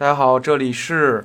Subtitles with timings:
[0.00, 1.24] 大家好，这里是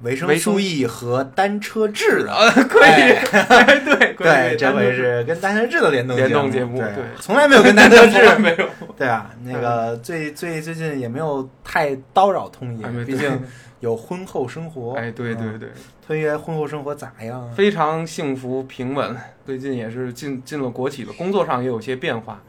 [0.00, 2.90] 维生维生素 E 和单车志的，呃，可以，
[3.30, 8.68] 哎，对对，这回是跟单车志的联动联动节目对，从来没有跟单车志， 没有，
[8.98, 13.40] 对啊，那个最最最近也没有太叨扰通爷毕竟
[13.78, 15.68] 有婚后生活，哎，对对嗯，对，
[16.04, 17.40] 通爷婚后生活咋样？
[17.40, 17.54] 啊？
[17.54, 19.16] 非常幸福平稳。
[19.46, 22.42] 最近也是进进了国企了，工作上也有些变化，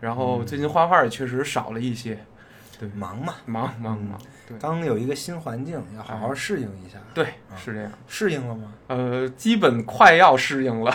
[0.00, 2.18] 然后最近画画也确实少了一些，
[2.78, 6.98] 对忙嘛，忙忙忙，对刚有一个新环境，要好好适应一下。
[7.12, 7.26] 对，
[7.56, 7.90] 是这样。
[8.06, 8.72] 适应了吗？
[8.86, 10.94] 呃，基本快要适应了，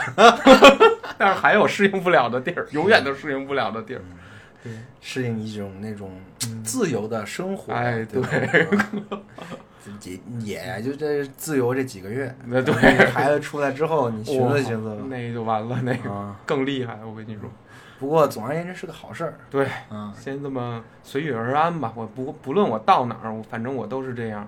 [1.17, 4.01] 但是还有适应不了的地儿，永远都适应不了的地儿。
[4.63, 6.09] 对适应一种那种
[6.63, 7.73] 自由的生活。
[7.73, 9.19] 嗯哎对吧，
[10.03, 12.33] 也也就这自由这几个月。
[12.45, 12.73] 那对
[13.07, 15.01] 孩子出来之后，你寻思寻思吧。
[15.09, 16.97] 那就完了，那个啊，更厉害。
[17.03, 17.43] 我跟你说，
[18.03, 19.39] 不过总而言之是个好事儿。
[19.49, 21.93] 对，嗯，先这么随遇而安吧。
[21.95, 24.45] 我不不论我到哪儿，我反正我都是这样，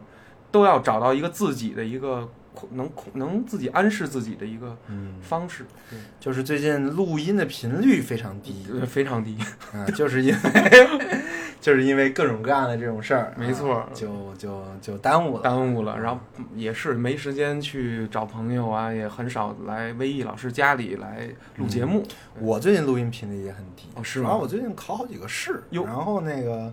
[0.51, 2.29] 都要找到一个自己的一个
[2.71, 5.65] 能能自己安适自己的一个嗯，方式。
[5.89, 9.37] 对，就是最近录音的频率非常低呃非常低。
[9.73, 10.39] 嗯，就是因为
[11.65, 15.41] 就是因为各种各样的这种事儿，没错啊就就就耽误了。
[15.41, 16.21] 耽误了，然后
[16.53, 22.03] 也是没时间去找朋友啊，也很少来威毅老师家里来录节目。
[22.39, 26.71] 我最近录音频率也很低，哦是吗我最近考好几个试，然后那个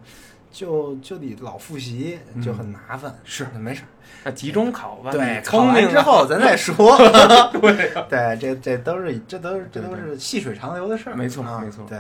[0.51, 3.15] 就就得老复习，就很麻烦。
[3.25, 3.89] 是那没事儿，
[4.25, 6.99] 那集中考吧，对，考聪明之后咱再说。
[7.59, 11.17] 对对，这这都是这都是这都是细水长流的事儿。
[11.17, 11.99] 没错啊没错对。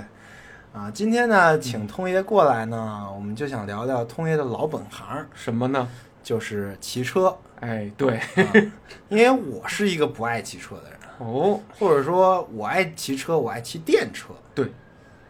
[0.72, 5.86] 啊，今天呢，请通爷过来呢，我们就想聊聊通爷的老本行，什么呢？
[6.22, 7.36] 就是骑车。
[7.60, 8.52] 哎，对，啊
[9.10, 14.72] 因为我是一个不爱骑车的人，哦，或者说我爱骑车，我爱骑电车，对，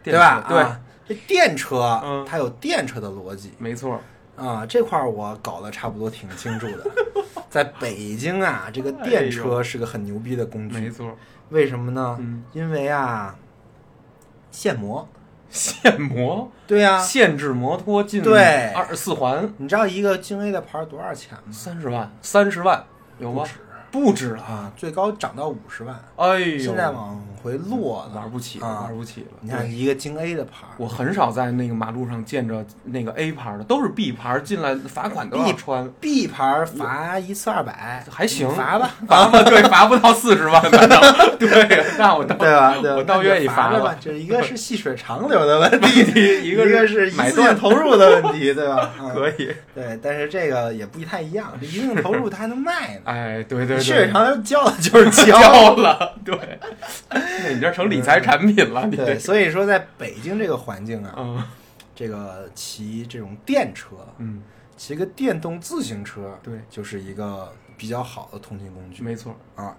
[0.01, 0.45] 对吧？
[0.47, 3.99] 对，啊这电车嗯它有电车的逻辑没错，
[4.37, 6.89] 啊，这块儿我搞得差不多挺清楚的。
[7.49, 11.15] 在北京啊，这个电车是个很牛逼的工具，没错，
[11.49, 12.15] 为什么呢？
[12.21, 13.35] 嗯，因为啊，
[14.49, 15.05] 限摩。
[15.53, 18.71] 限摩，对呀、限制摩托进对。
[18.73, 19.53] 二四环。
[19.57, 21.51] 你知道一个京 A 的牌儿多少钱吗？
[21.51, 22.83] 三十万，三十万
[23.19, 23.45] 有吗？
[23.91, 29.27] 不止了，啊，最高涨到五十万，哎呦，现在往回落了，玩不起了，啊玩不起了。
[29.41, 42.75] 你看一个京 A 的牌儿，我很少在那个马路上见着那个 A 牌的，都是 B 牌，进来罚款都要 B 穿，B 牌儿罚一次二百，还行罚吧， 罚吧，对，罚不到四十万，反正对，那我倒对吧？
[42.81, 43.93] 对，我倒愿意罚了。
[43.99, 45.99] 这一个是细水长流的问题，
[46.43, 48.89] 一一个个是一买断次性投入的问题，对吧？
[49.01, 53.01] 嗯可以，对，但是这个也不太一样，这一次性投入它还能卖呢。
[53.05, 56.59] 哎，对对对，细水长流交了就是交交了，对，
[57.11, 57.19] 那
[57.53, 61.43] 你这成理财产品了，你对，所以说在北京这个环境啊，嗯
[61.95, 64.41] 这个骑这种电车，嗯，
[64.75, 69.75] 骑个电动自行车，对，就是一个比较好的通勤工具没错，啊。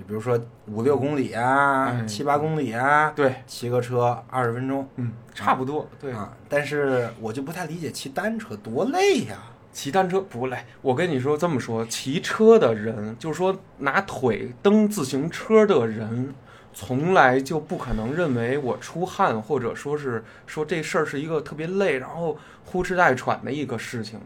[0.00, 6.12] 你比如说五六公里啊，哎七八公里啊，对，骑个车二十分钟嗯，差不多，对。
[6.12, 6.32] 啊。
[6.48, 9.36] 但是我就不太理解骑单车多累呀。
[9.72, 16.32] 骑单车不累，我跟你说这么说，骑车的人，就是说拿腿蹬自行车的人，
[16.80, 24.20] 从来就不可能认为我出汗，或者说是说这事儿是一个特别累，然后呼哧带喘的一个事情。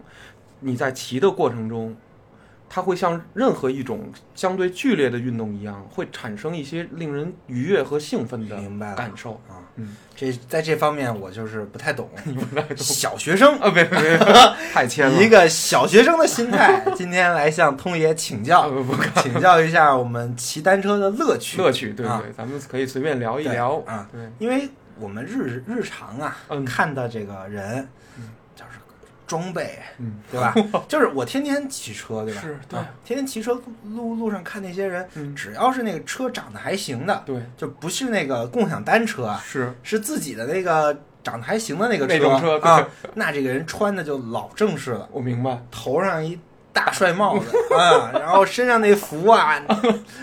[0.61, 1.97] 你在骑的过程中，
[2.75, 8.57] 它会像任何一种相对剧烈的运动一样，会产生一些令人愉悦和兴奋的
[8.97, 9.33] 感受。
[9.47, 12.09] 啊，嗯，这在这方面我就是不太懂。
[12.25, 12.79] 你不太懂。
[12.79, 13.59] 小学生。
[13.59, 14.19] 啊，别别别，
[14.73, 21.61] 太谦了，一个小学生的心态， 今天来向通爷请啊教，不不请教一下我们骑单车的乐趣。
[21.61, 22.23] 乐趣，对啊。
[22.25, 23.83] 对，咱们可以随便聊一聊。
[23.85, 24.67] 啊，对，因为
[24.99, 26.65] 我们日日常啊、嗯。
[26.65, 27.87] 看到这个人，
[29.27, 30.55] 装备，嗯，对吧？
[30.89, 32.41] 就是我天天骑车，对吧？
[32.41, 46.39] 是对啊天天骑车路路上看那些人，嗯只要是那个车长得还行的，对，就不是那个共享单车啊，是是自己的那个长得还行的那个那种车对啊，那这个人穿的就老正式了，我明白，头上一
[46.73, 49.61] 大帅帽子啊，然后身上那服啊，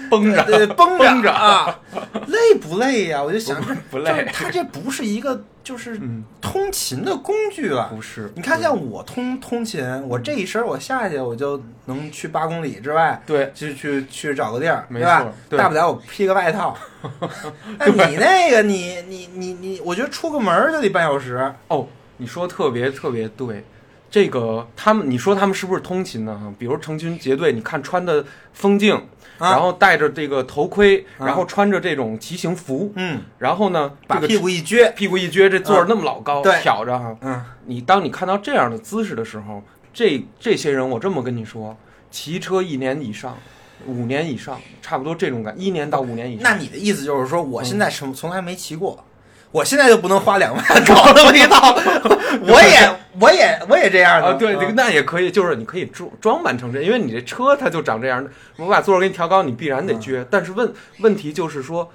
[0.09, 1.79] 绷着，对，绷绷着啊，
[2.27, 3.21] 累不累呀？
[3.21, 7.89] 我就想，这不累就是它这不是一个就是嗯，通勤的工具了。
[7.94, 15.57] 不是，你看，像我通通勤，我这一身我下去我就能去八公里之外，对，去去去找个地儿，没对吧错？
[15.57, 16.75] 大不了我披个外套。
[17.77, 21.53] 那你那个，你你你你，我觉得出个门就得半小时。
[21.68, 21.88] 哦，
[22.18, 23.63] 你说得特别特别对。
[24.09, 26.53] 这个他们，你说他们是不是通勤呢？
[26.57, 28.95] 比如成群结队，你看穿的风镜，
[29.38, 29.51] 啊。
[29.51, 31.27] 然后戴着这个头盔，啊。
[31.27, 36.59] 然后穿着这种骑行服，嗯，然后呢，把屁股一撅，屁股一撅，这座儿那么老高，对。
[36.61, 37.15] 挑着哈。
[37.21, 39.61] 嗯，你当你看到这样的姿势的时候，
[39.94, 41.77] 这这些人，我这么跟你说，
[42.09, 43.38] 骑车一年以上，
[43.85, 46.44] 五年以上，差不多这种感，一年到五年以上。
[46.44, 49.03] 那你的意思就是说，我现在从从来没骑过，
[49.51, 51.74] 我现在就不能花两万搞那么一套，
[52.46, 54.28] 我也我也我也这样的。
[54.28, 58.24] 啊，对，那也可以，就是你可以装装扮成这，因为你这车它就长这样，
[58.57, 60.24] 我把座儿给你调高，你必然得撅。
[60.30, 61.92] 但是问问题就是说，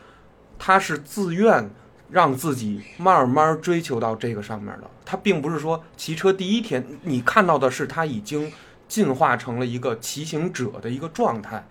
[0.59, 1.71] 他是自愿
[2.11, 8.53] 让自己慢慢追求到这个上面的，他并不是说骑车第一天你看到的是他已经
[8.89, 11.65] 进化成了一个骑行者的一个状态。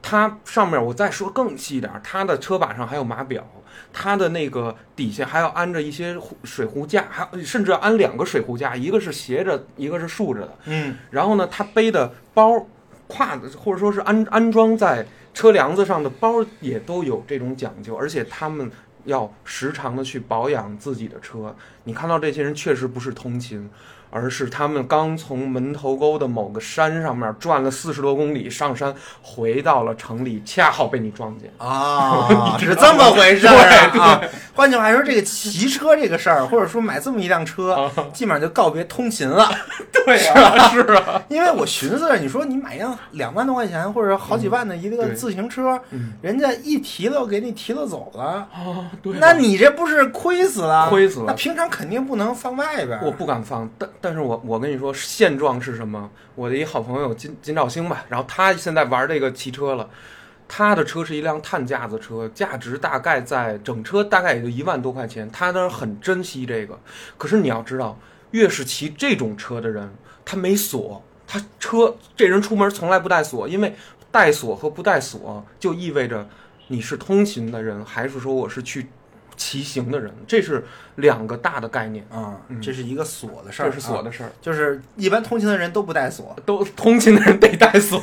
[0.00, 3.44] 它上面我再说更细点儿，它的车把上还有码表，
[3.92, 10.58] 它的那个底下还要安着一些壶水壶架，还甚至要安两个水壶架，一个是斜着，一个是竖着的。
[10.66, 12.66] 嗯然后呢，他背的包、
[13.08, 18.70] 挎的或者说是安安装在车梁子上的包也都有这种讲究，而且他们
[19.04, 21.54] 要时常的去保养自己的车。
[21.84, 23.70] 你看到这些人确实不是通勤，
[24.10, 31.52] 而是他们刚从门头沟的某个山上面转了四十多公里上山，回到了城里，恰好被你撞见。
[31.58, 34.20] 啊，是这么回事儿啊啊！
[34.54, 39.48] 换句话说，这个骑车这个事儿，或者说买这么一辆车，基本上就告别通勤了。
[39.92, 50.88] 对啊，是啊，因为我寻思着，你说你买辆两万多块钱或者好几万的一个自行车，嗯人家一提溜给你提溜走了，啊，对啊那你这不是亏死了？
[50.88, 52.98] 亏死了那平常肯定不能放外边。
[53.02, 56.10] 我不敢放，但但是我我跟你说，现状是什么？
[56.34, 59.88] 我的一好朋友金金兆星吧，然后他现在玩这个骑车了，
[60.46, 66.78] 他的车是一辆碳架子车，价值大概在整车大概也就一万多块钱，他当然很珍惜这个。
[67.16, 67.98] 可是你要知道，
[68.30, 69.92] 越是骑这种车的人，
[70.24, 73.74] 他没锁，他车这人出门从来不带锁，因为
[74.10, 76.28] 带锁和不带锁就意味着
[76.68, 78.86] 你是通勤的人，还是说我是去
[79.38, 82.04] 骑行的人，这是两个大的概念。
[82.10, 87.98] 啊、嗯这是一个锁的事儿，这是锁啊，的事儿，就是一般通勤的人都不带锁，都通勤的人得带锁，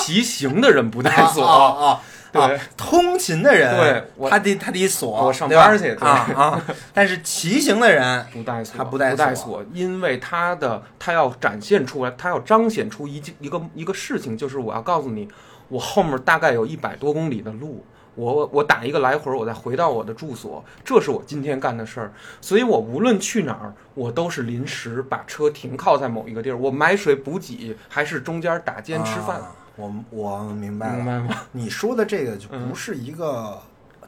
[0.00, 1.46] 骑行的人不带锁。
[1.46, 2.00] 啊啊啊
[2.32, 6.62] 对啊通勤的人，对他得他得锁，我上班去对啊啊！
[6.94, 15.28] 但是骑行的人，不带锁，他不带不带锁锁，因为他的他要展现出来，他要彰显出一一个一个事情，就是我要告诉你，
[15.68, 22.12] 我后面大概有一百多公里的路，我我打一个来回儿，我再回到我的住所，这是我今天干的事儿。
[22.40, 31.42] 所以我无论去哪儿，我都是临时把车停靠在某一个地儿，我买水补给，还是中间打尖吃饭，啊我我明白了，明白吗？
[31.52, 33.58] 你说的这个就嗯不是一个、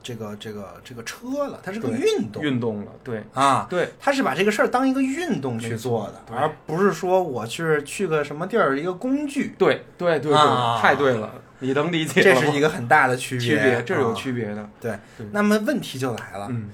[0.03, 3.67] 这个这个这个车了，它是个运动运动了，对啊。
[3.71, 11.31] 对，他是把这个事儿当一个运动去做的，而不是说我去去个什么地儿一个工具，对对对对，啊太对了，
[11.61, 13.47] 你能理解这是一个很大的区别。
[13.47, 14.69] 区别，这是有啊区别的。
[14.81, 16.71] 对对，那么问题就来了，嗯，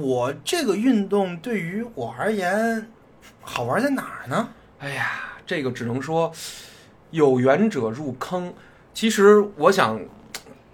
[0.00, 2.86] 我这个运动对于我而言
[3.42, 4.48] 好玩在哪儿呢？
[4.78, 6.32] 哎呀，这个只能说
[7.10, 8.52] 有缘者入坑。
[8.92, 10.00] 其实我想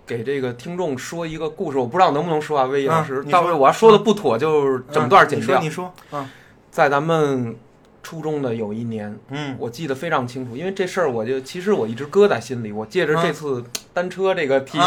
[0.06, 5.61] 给这个听众说一个故事，我不知道能不能说啊，魏毅老师到时候我要说的不妥，就是整段剪掉。
[5.61, 6.31] 嗯你说，你说，啊，
[6.70, 7.56] 在咱们
[8.02, 9.56] 初中的有一年，嗯。
[9.58, 12.73] 我记得非常清楚，因为这事儿我就其实我一直搁在心里。
[12.73, 14.85] 我借着这次单车这个题目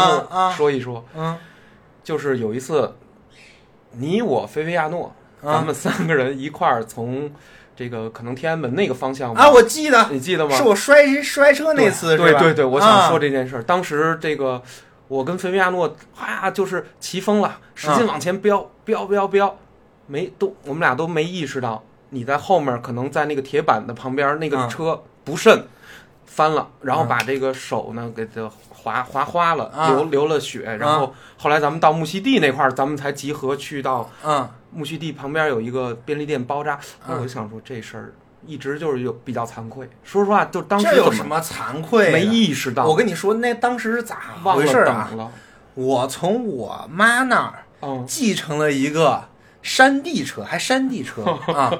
[0.56, 1.36] 说一说，嗯，
[2.02, 2.94] 就是有一次，
[3.92, 7.30] 你我菲菲亚诺，啊咱们三个人一块儿从
[7.76, 10.08] 这个可能天安门那个方向啊，我记得。
[10.10, 10.56] 你记得吗？
[10.56, 12.24] 是我摔摔车那次，是吧？
[12.24, 13.62] 对对对，我想说这，这件事儿。
[13.62, 14.62] 当时这个
[15.08, 19.56] 我跟菲菲亚诺啊，就是骑疯了，使劲往前飙，飙飙飙，
[20.06, 21.82] 没都我们俩都没意识到
[22.14, 25.66] 你在后面可能在那个铁板的旁边那个嗯车不慎
[26.26, 30.76] 翻了，然后嗯把这个手呢给它划划花了，啊流流了血。
[30.80, 36.78] 然后后来咱们到木樨地那块儿，咱们才集合去到嗯木樨地旁边有一个便利店包扎。
[37.06, 38.14] 那嗯我就想说这事儿
[38.46, 39.88] 一直就是有比较惭愧。
[40.02, 42.12] 说实话，就当时这有什么惭愧？
[42.12, 42.84] 没意识到？
[42.84, 45.10] 我跟你说，那当时是咋忘了回事儿啊？
[45.74, 49.24] 我从我妈那儿嗯，继承了一个
[49.64, 51.72] 山地车，还山地车 啊，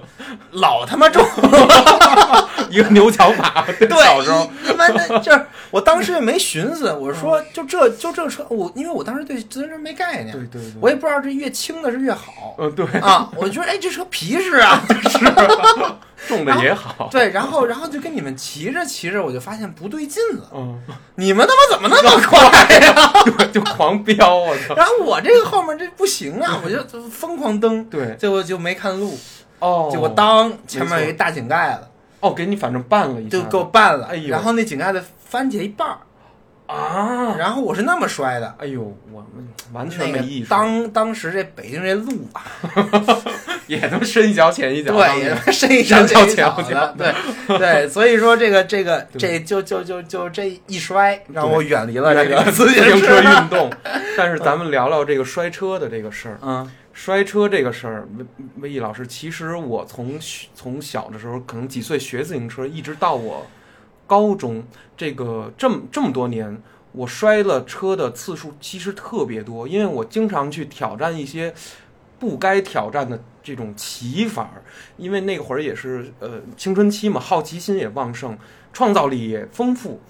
[0.53, 1.25] 老他妈重。
[2.71, 12.57] 一个牛角马，对，小时候，一一般的就是，我当时也没寻思，我说就这就这车，我因为我当时对自行车没概念，对对对，我也不知道这越轻的是越好。
[12.59, 14.83] 嗯对，啊，我觉得哎这车皮实啊，
[16.29, 20.81] 种的也好，对，然后然后就跟你们骑着骑着，我就发现不对劲了，嗯，
[21.17, 29.19] 你们他妈怎么那么快呀、 就狂飙，我操，然后我这个后面这不行啊，我就就疯狂蹬，对，最后就没看路，
[29.59, 31.87] 哦，结果当前面有一大井盖子，
[32.21, 35.99] 哦，给你反正绊了一下就给我绊了，哎呦然后那井盖子翻起来一半儿，
[36.67, 38.55] 啊，然后我是那么摔的。
[38.59, 42.43] 哎呦，我们完全没意识，当当时这北京这路啊，
[43.67, 47.15] 也能深一脚浅一脚，对，也深一脚脚浅一脚的，
[47.47, 53.21] 对对，所以说这个这个这就就就就这一摔，让我远离了这个自行车。
[53.21, 53.71] 运动。
[54.17, 56.71] 但是咱们聊聊这个摔车的这个事儿，嗯。
[56.97, 58.25] 摔车这个事儿，魏
[58.61, 60.17] 魏毅老师，其实我从
[60.55, 63.45] 从小的时候，可能几岁学自行车，一直到我
[64.07, 64.63] 高中
[64.97, 66.61] 这个这么这么多年，
[66.93, 71.53] 我摔了车的次数其实特别多，因为我经常去挑战一些
[72.19, 74.63] 不该挑战的这种骑法儿，
[74.97, 78.39] 因为那会儿也是呃青春期嘛，好奇心也旺盛，
[78.73, 80.01] 创造力也丰富，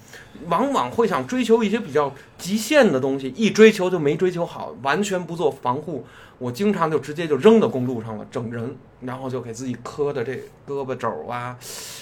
[0.47, 6.05] 往往会想追求一些比较极限的东西，一追求就没追求好，完全不做防护。
[6.37, 10.33] 我经常就直接就扔到公路上了，整人，然后就给自己磕的这
[10.67, 11.55] 胳膊肘啊，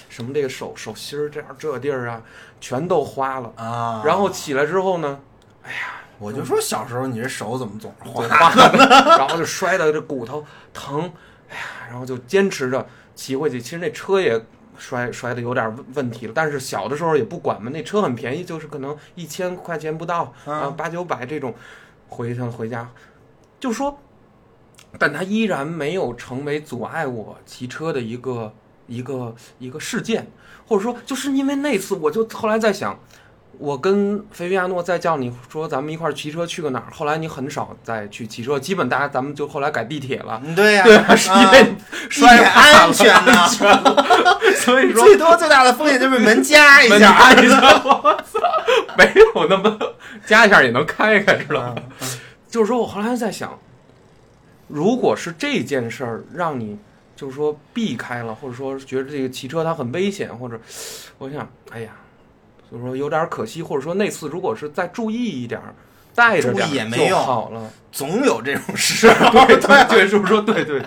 [0.09, 2.21] 什么这个手手心儿这样这地儿啊，
[2.59, 4.01] 全都花了啊。
[4.03, 5.19] 然后起来之后呢，
[5.61, 5.77] 哎呀，
[6.17, 8.85] 我就说小时候你这手怎么总是花呢？
[9.17, 11.01] 然后就摔的这骨头疼，
[11.49, 13.61] 哎呀，然后就坚持着骑回去。
[13.61, 14.43] 其实那车也
[14.79, 21.53] 摔摔的有点问题了，但是小的时候也不管嘛，那车很便宜，就是可能一千块钱不到啊，八九百这种，
[22.07, 22.89] 回去回家，
[23.59, 23.95] 就说。
[24.99, 28.53] 但它依然没有成为阻碍我骑车的一个
[28.87, 30.27] 一个一个事件，
[30.67, 32.97] 或者说，就是因为那次，我就后来在想，
[33.57, 40.41] 我跟菲菲亚诺再叫你说咱们一块儿骑车去个哪儿，后来你很少再去骑车，基本大家咱们就后来改地铁了。
[40.55, 41.75] 对呀，对，是因为
[42.09, 43.47] 摔安全呢。
[44.57, 47.17] 所以说，最多最大的风险就是门夹一下，
[47.83, 48.39] 我操，
[48.97, 49.77] 没有那么
[50.25, 51.75] 夹一下也能开开，知道吗？
[52.49, 53.57] 就是说我后来在想。
[54.73, 56.79] 如果是这件事儿让你
[57.15, 60.59] 就是说避开了，或者说觉得这个骑车它很危险，或者
[61.19, 61.91] 我想，哎呀，
[62.71, 65.75] 就是说有点可惜，或者说那次如果是再注意一点儿，
[66.15, 69.07] 带着点也没用，好了，总有这种事，
[69.47, 70.81] 对对对，是不是说对对，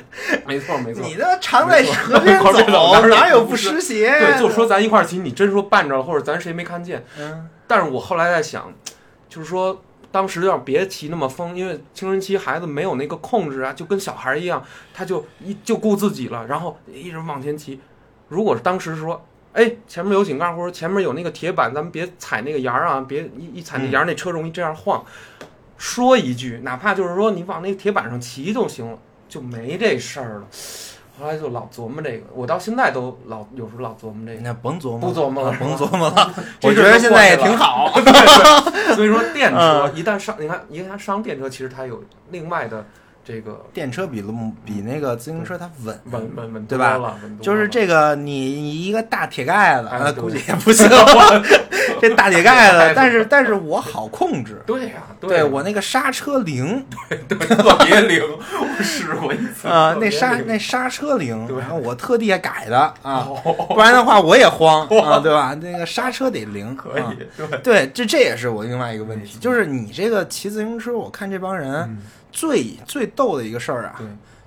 [0.44, 4.10] 没错没错，你那常在河边走， 哪有不湿鞋？
[4.18, 7.04] 对，就说咱一块儿骑，你真说绊着了，或者咱谁没看见？
[7.20, 8.72] 嗯，但是我后来在想，
[9.28, 9.80] 就是说。
[10.16, 17.78] 当时要别骑那么疯，因为青春期孩子没有那个控制啊，就跟小孩一样，他就一就顾自己了，然后一直往前骑。
[18.28, 25.04] 如果是当时说，哎，前面有井盖或者前面有那个铁板，咱们别踩那个沿儿啊，别一一踩那沿儿，那车容易这样晃。
[25.76, 28.96] 说一句，哪怕就是说你往那铁板上骑就行了，
[29.28, 30.46] 就没这事儿了。
[31.18, 34.40] 后来就老琢磨这个，我到现在都老有时候老琢磨这个。
[34.40, 36.34] 那甭琢磨，不琢磨了，甭琢磨了。
[36.62, 37.90] 我觉得现在也挺好。
[38.94, 42.84] 所以说电车一旦上，你看一旦上电车，其实它有另外的
[43.26, 44.32] 这个电车比路
[44.64, 47.18] 比那个自行车它稳稳稳稳，对吧？
[47.42, 50.88] 就是这个你一个大铁盖子，估计也不行。
[52.00, 54.62] 这大铁盖子，但是但是我好控制。
[54.66, 58.22] 对呀，对我那个刹车灵，对对，特别灵。
[58.60, 63.26] 我试过一次啊，那刹那刹车灵，然后我特地改的啊，
[63.68, 65.56] 不然的话我也慌啊，对吧？
[65.60, 67.02] 那个刹车得灵，可以。
[67.36, 71.98] 对对，这这也是我另外一个问题，就是你这个骑自行车，我看这帮人
[72.36, 73.98] 最最逗的一个事儿啊，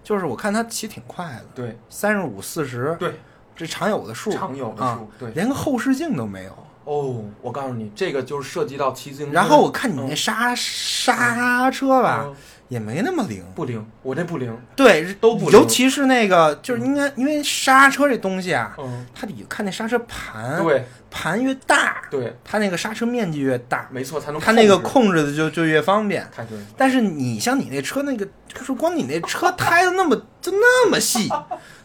[0.04, 3.20] 就是我看他骑挺快的，对，三十五四十，对，
[3.56, 6.56] 这常有的数，常有的数，对，连个后视镜都没有。
[6.84, 9.34] 哦，我告诉你，这个就是涉及到骑自行车。
[9.34, 12.32] 然后我看你那刹刹车吧，
[12.70, 14.58] 也没那么灵，不灵，我这不灵。
[14.76, 18.76] 对，都不灵，尤其是那个，就是应该因为刹车这东西啊，
[19.14, 26.26] 它得看那刹车盘，对，盘越大，对，它那个刹车面积越大，没错，才能它那个控制的就就越方便。
[26.36, 26.58] 太对。
[26.78, 31.28] 但是你像你那车那个，就是光你那车 胎的那么就那么细。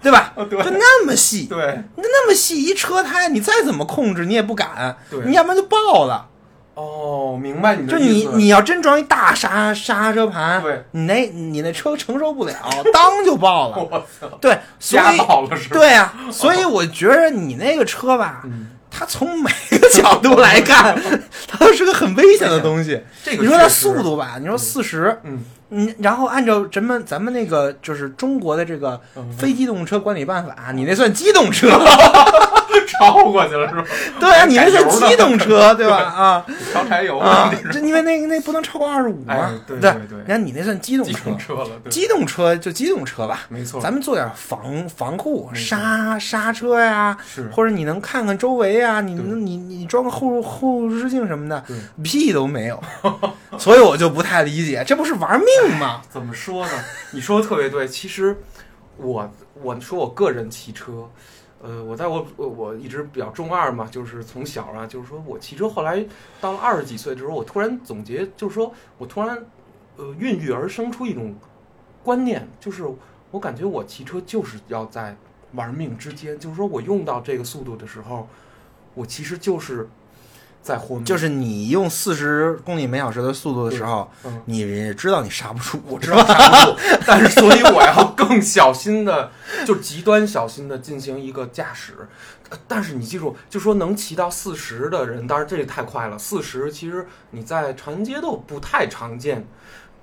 [0.03, 0.35] 对吧？
[0.37, 6.29] 就那么细，对，那那么细一车胎，你再怎么控制，你也不敢，对，你要不然就爆了。
[6.75, 8.25] 哦，明白你的意思。
[8.25, 12.55] 就你你要真装一大刹刹车盘，对，你那你那车承受不了，
[12.93, 13.79] 当就爆了。
[13.79, 14.27] 我操！
[14.41, 15.69] 对，所以了是？
[15.69, 18.43] 对啊，所以我觉得你那个车吧，
[18.91, 21.01] 它从每个角度来看，
[21.47, 23.01] 它都是个很危险的东西。
[23.23, 25.45] 这个你说它速度吧，你说四十，嗯。
[25.69, 29.01] 你然后按照咱们咱们那个就是中国的这个
[29.39, 31.69] 非机动车管理办法，你那算机动车，
[32.87, 33.85] 超过去了是吧？
[34.21, 35.97] 对啊，你那算机动车 对吧？
[35.97, 39.53] 啊，烧柴油啊，这因为那那不能超过二十五嘛？
[39.67, 41.07] 对对对，你看你那算机动
[41.39, 43.81] 车了，机动车就机动车吧，没错。
[43.81, 47.17] 咱们做点防防护，刹刹车呀，
[47.53, 51.63] 或者你能看看周围啊，你你你装个后后视镜什么的，
[52.03, 52.81] 屁都没有，
[53.59, 55.47] 所以我就不太理解，这不是玩命？
[55.73, 56.73] 嘛 怎么说呢？
[57.13, 57.87] 你说的特别对。
[57.87, 58.37] 其实，
[58.97, 59.31] 我
[59.63, 61.09] 我说我个人骑车，
[61.63, 65.69] 呃，我在我我一直比较中二嘛，就是从小啊，就是说我骑车。
[65.69, 66.05] 后来
[66.41, 69.45] 到了二十几岁的时候，我突然总结，就是说我突然
[69.97, 71.35] 呃孕育而生出一种
[72.03, 72.85] 观念，就是
[73.31, 75.17] 我感觉我骑车就是要在
[75.53, 78.29] 玩命之间，就是说我用到这个速度的时候，
[78.95, 79.89] 我其实就是
[80.65, 81.05] 在活命。
[81.05, 89.31] 就是你用四十公里每小时的速度的时候，嗯你知道你刹不住，我知道 刹不住，但是所以我要更小心的，
[89.67, 92.09] 就极端小心的进行一个驾驶。
[92.51, 96.19] 呃但是你记住，就说能骑到四十的人，当然这也太快了。
[96.19, 99.47] 四十其实你在长安街都不太常见。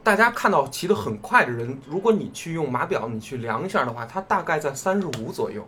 [0.03, 5.68] 大家看到骑得很快的人，如果你去用码表你去量一下的话，他大概在三十五左右。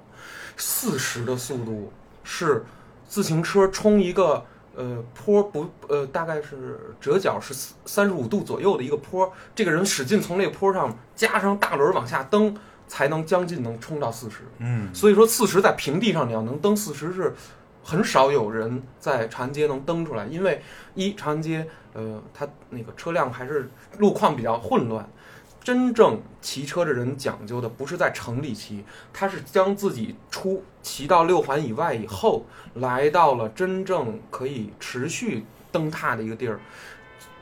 [0.57, 2.65] 四十的速度是
[3.07, 4.43] 自行车冲一个
[4.75, 7.53] 呃坡不呃大概是折角是
[7.85, 12.55] 三十五度左右的一个坡，这个人使劲从那个坡上加上大轮往下蹬，
[12.87, 14.39] 才能将近能冲到四十。
[14.59, 17.33] 嗯，所以说四十在平地上你要能蹬四十是
[17.83, 20.61] 很少有人在长安街能蹬出来，因为
[20.95, 25.07] 一长安街呃它那个车辆还是路况比较混乱。
[25.63, 36.59] 真正骑车的人讲究的不是在城里骑，他是将自己出骑到六环以外以后，来到了真正可以持续蹬踏的一个地儿。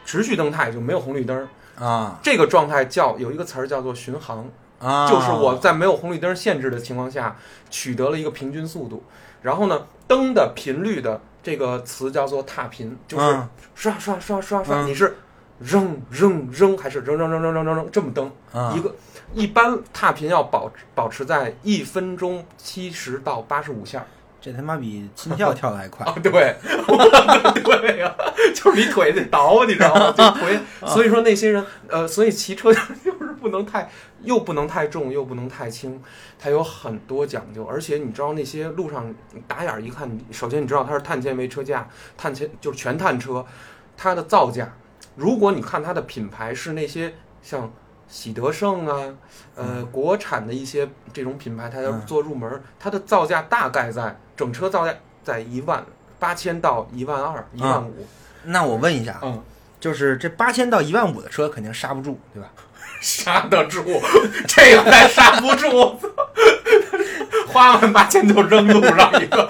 [0.05, 4.47] 持续蹬踏也就没有红绿灯儿，啊这个状态叫有一个词儿叫做巡航。
[4.79, 7.37] 啊，就是我在没有红绿灯限制的情况下，
[7.69, 9.03] 取得了一个平均速度。
[9.43, 15.17] 然后呢，蹬的频率的这个词叫做踏频，就是嗯刷刷刷刷刷，嗯你是
[15.63, 18.31] 扔扔扔还是扔扔扔扔扔扔扔这么蹬？
[18.51, 18.95] 啊一个
[19.33, 24.05] 一般踏频要保保持在一分钟七十到八十五下。
[24.43, 26.31] 这他妈比心跳跳的还快 啊，对，
[27.63, 28.11] 对呀、
[28.55, 30.11] 就是你腿得倒，你知道吗？
[30.17, 33.87] 就腿， 所以说那些人，呃，所以骑车就是不能太，
[34.23, 36.01] 又不能太重，又不能太轻，
[36.39, 37.63] 它有很多讲究。
[37.65, 39.13] 而且你知道那些路上
[39.47, 41.87] 打眼儿一看，首先你知道它是碳纤维车架，
[42.17, 43.45] 碳纤就是全碳车，
[43.95, 44.73] 它的造价，
[45.15, 47.71] 如果你看它的品牌是那些像。
[48.13, 49.15] 喜德盛啊，
[49.55, 55.81] 呃，国产的一些这种品牌，它要嗯做入门儿，它的造价大概在整车造价在一万
[56.19, 58.05] 八千到一万二、一万五。
[58.43, 59.41] 那我问一下，嗯，
[59.79, 62.49] 就是这八千到一万五的车肯定刹不住，对吧？
[62.99, 63.81] 刹得住，
[64.45, 65.97] 这个还刹不住，
[67.47, 69.49] 花完八千就扔路上一个，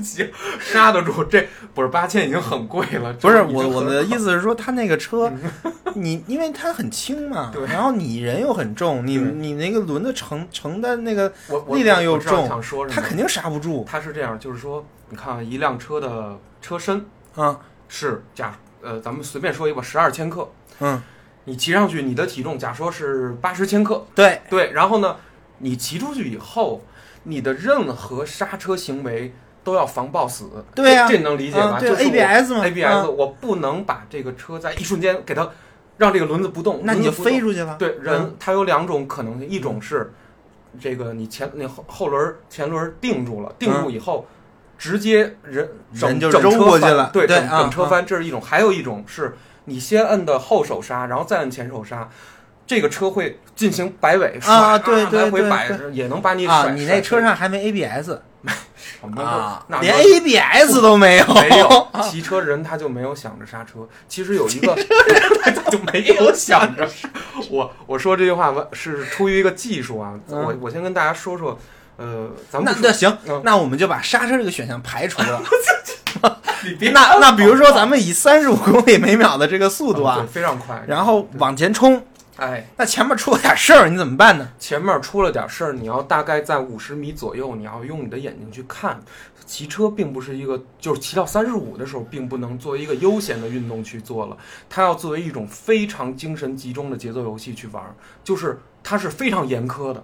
[0.00, 1.22] 不行，刹得住。
[1.24, 5.32] 这不是八千已经很贵了，不是我我的意思是说，他那个车，
[5.94, 11.32] 你因为它很轻嘛，对然后你人又很重，你你那个轮子承承担那个
[11.68, 12.94] 力量又重想说什么？
[12.94, 13.84] 它肯定刹不住。
[13.88, 21.02] 他是这样，就是说，你看啊一辆车的车身啊是假呃，咱们随便说一个十二千克，嗯，
[21.44, 25.16] 你骑上去，你的体重假说是八十千克，对，对，然后呢，
[25.58, 26.82] 你骑出去以后，
[27.24, 30.50] 你的任何刹车行为都要防抱死。
[30.74, 31.78] 对呀这这能理解吧？
[31.78, 35.48] 嗯对就是 ABS 嘛 ABS，、嗯我不能把这个车在一瞬间给它
[35.98, 37.76] 让这个轮子不动，那你就飞出去了。
[37.78, 40.12] 对，人嗯它有两种可能性，一种是
[40.80, 44.26] 这个你前你后后轮前轮定住了，定住以后。
[44.82, 52.08] 直接人整人就整车揉过去翻了对，整车翻，这是一种；还有一种是你先摁的后手刹，然后再摁前手刹，
[52.66, 56.72] 这个车会进行摆尾啊唰对对对来回摆对，也能把你啊，甩。
[56.72, 58.12] 你那车上还没 ABS
[59.00, 61.26] 什么啊，连 ABS 都没有。
[61.34, 64.74] 没有 骑车人他就没有想着刹车，其实有一个
[65.42, 66.88] 他就没有想着。
[67.50, 71.58] 我我说这句话我是出于一个技术啊，嗯我我先跟大家说说，
[71.96, 75.40] 呃，咱们那那行嗯，那我们就把刹车这个选项排除了。
[76.62, 82.02] 你别那那比如说咱们以三十五公里每秒的这个速度对啊，非常快，然后往前冲，
[82.40, 84.48] 哎，那前面出了点事儿，你怎么办呢？
[84.58, 88.98] 前面出了点事儿，你要大概在五十米左右，你要用你的眼睛去看。
[89.44, 94.36] 骑车并不是一个，就是骑到三十五的时候，并不能作为一个悠闲的运动去做了，
[94.70, 100.02] 它要作为一种非常精神集中的节奏游戏去玩儿，就是它是非常严苛的，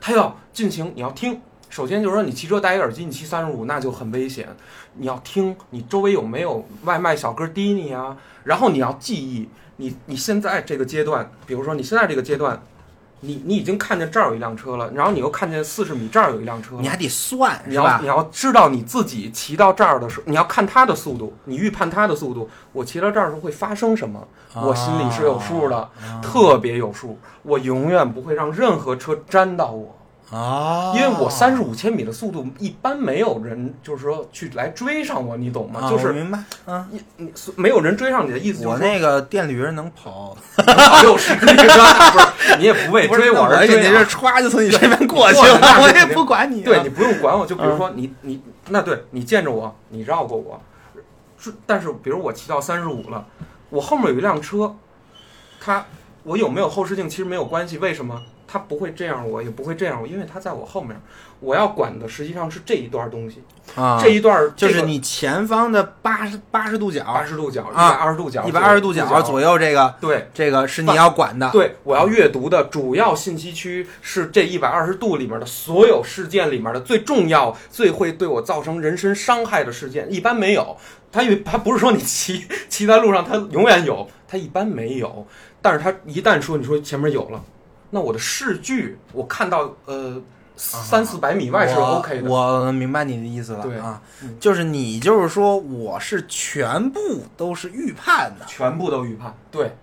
[0.00, 1.40] 它要进行，你要听。
[1.68, 4.48] 首先就是说，你骑车戴一耳机，你骑三十五那就很危险。
[4.94, 12.62] 你要听你周围有没有外卖小哥滴你啊，然后你要记忆你你现在这个阶段，比如说你现在这个阶段，
[13.20, 18.06] 你你已经看见这儿有一辆车了，然后你又看见四十米这儿有一辆车了，你还得算你要你？
[18.06, 25.90] 要知道你自己骑到这儿的时候，你要看它的速度，你预判它的速度，我骑到这儿的时候会发生什么，我心里是有数的，啊
[26.22, 27.18] 特别有数。
[27.42, 29.95] 我永远不会让任何车沾到我，
[30.30, 35.80] 哦，因为我三十五千米的速度，一般没有人就是说去来追上我，你懂吗？
[35.84, 46.64] 啊就是我明白，嗯，你你没有人追上你的意思，就是我那个电驴能跑，跑六十，不是你也不为追我而追啊你这歘就从你身边过去了， 我也不管你啊。
[46.64, 50.60] 对你不用管我，就比如说你你那对你见着我，你绕过我，
[51.38, 53.24] 是但是比如我骑到三十五了，
[53.70, 54.74] 我后面有一辆车，
[55.60, 55.86] 它
[56.24, 58.20] 我有没有后视镜其实没有关系，为什么？
[58.46, 61.00] 他不会这样我，也不会这样我，因为他在我后面。
[61.38, 63.42] 我要管的实际上是这一段东西
[63.74, 71.50] 啊，这一段就是你前方的八十八十度角，八十度角，一百二十度角，一百二十度角左右，这个对，这个是你要管的。
[71.50, 80.74] 对，我要阅读的主要信息区是这一百二十度里面的所有事件里面的最重要、最会对我造成人身伤害的事件，一般没有。
[81.12, 85.26] 他因为他不是说你骑骑在路上，他永远有，他一般没有。
[85.60, 87.44] 但是他一旦说你说前面有了，
[87.96, 90.20] 那我的视距我看到呃。
[90.58, 93.62] 三四百米外是 OK 的，我明白你的意思了。
[93.62, 94.00] 对啊，
[94.40, 96.98] 就是你就是说我是全部
[97.36, 99.36] 都是预判的，全部都预判。
[99.50, 99.76] 对，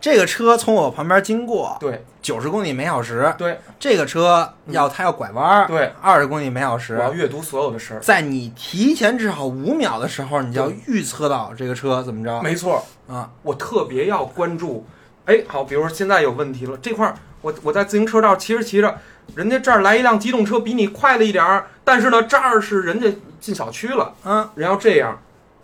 [0.00, 3.32] 这个车从我旁边经过，对，九十公里每小时。
[3.38, 6.96] 对，这个车要它要拐弯，对，二十公里每小时。
[6.96, 12.42] 我要阅读所有的事儿，在你提前至少五秒的时候，你就要预测到这个车怎么着。
[12.42, 14.84] 没错啊，我特别要关注。
[15.26, 18.98] 哎，好，比如说现在有问题了，这块儿我我在自行车道骑着骑着。
[19.34, 25.20] 人家这儿来一辆机动车比你快了一点儿，但是呢，这儿是人家进小区了，嗯，人要这样，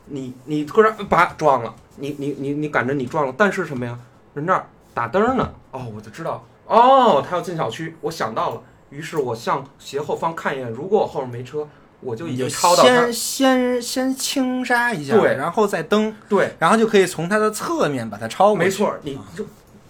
[0.07, 3.97] 你你突然把撞了，你你你你赶着你撞了，但是什么呀？
[4.35, 11.69] 人这儿打灯呢，哦，我就知道，哦，他要进小区，我想到了，于是我向斜后方看一眼，如果我后面没车，
[12.03, 19.47] 我就已经超到先先先轻刹一下，对，然后再蹬，对，然后就可以从它的侧面把它超过，没错，你就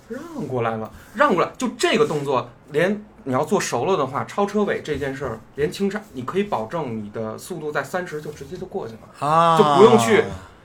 [0.09, 3.05] 让过来了，让过来，就这个动作连。
[3.25, 10.25] 你要做熟了的话，超车尾这件事儿，连轻刹，你可以保证你的速度在三十就直接就过去了啊，就不用去。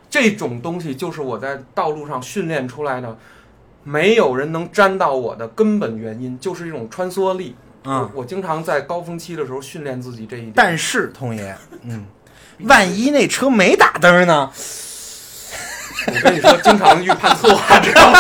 [0.10, 3.16] 这种东西就是我在道路上训练出来的，
[3.84, 7.56] 没有人能沾到我的根本原因，就是一种穿梭力。
[7.90, 10.52] 嗯，我经常在高峰期的时候训练自己这一点。
[10.54, 12.06] 但是，童爷，嗯，
[12.64, 14.52] 万一那车没打灯呢？
[16.08, 17.50] 我跟你说，经常预判错，
[17.82, 18.20] 知道吗？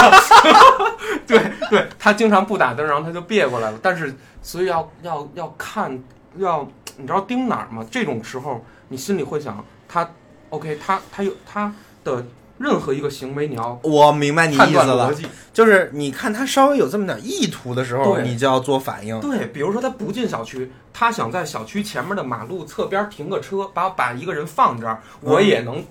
[1.28, 3.78] 对对，他经常不打灯，然后他就别过来了。
[3.84, 5.92] 但是，所以要要要看，
[6.38, 7.86] 要你知道盯哪儿吗？
[7.92, 10.10] 这种时候，你心里会想，他
[10.50, 11.74] OK，他他有他
[12.06, 12.26] 的
[12.58, 19.20] 任何一个行为，你要我明白你意思了，辑就是你看他稍微有这么点意图的时候，你就要做反应。
[19.20, 25.84] 对，比如说他不进小区，他想在小区前面的马路侧边停个车，把把一个人放这儿，我也能。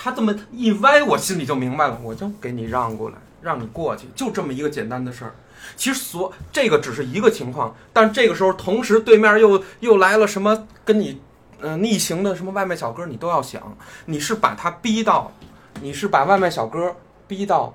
[0.00, 5.34] 他这么一歪，我心里就明白了，我就给你让过来，让你过去，就这么一个简单的事儿。
[5.76, 11.20] 其实所这个只是一个情况，但这个时候同时对面又又来了什么跟你
[11.60, 15.32] 呃逆行的什么外卖小哥，你都要想，你是把他逼到，
[15.80, 16.94] 你是把外卖小哥
[17.26, 17.72] 逼到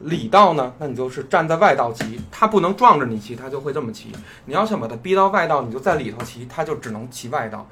[0.00, 4.12] 里道呢，那你就是站在外道骑，他不能撞着你骑，他就会这么骑。
[4.46, 7.66] 你要想把他逼到外道，你就在里头骑，他就只能骑外道。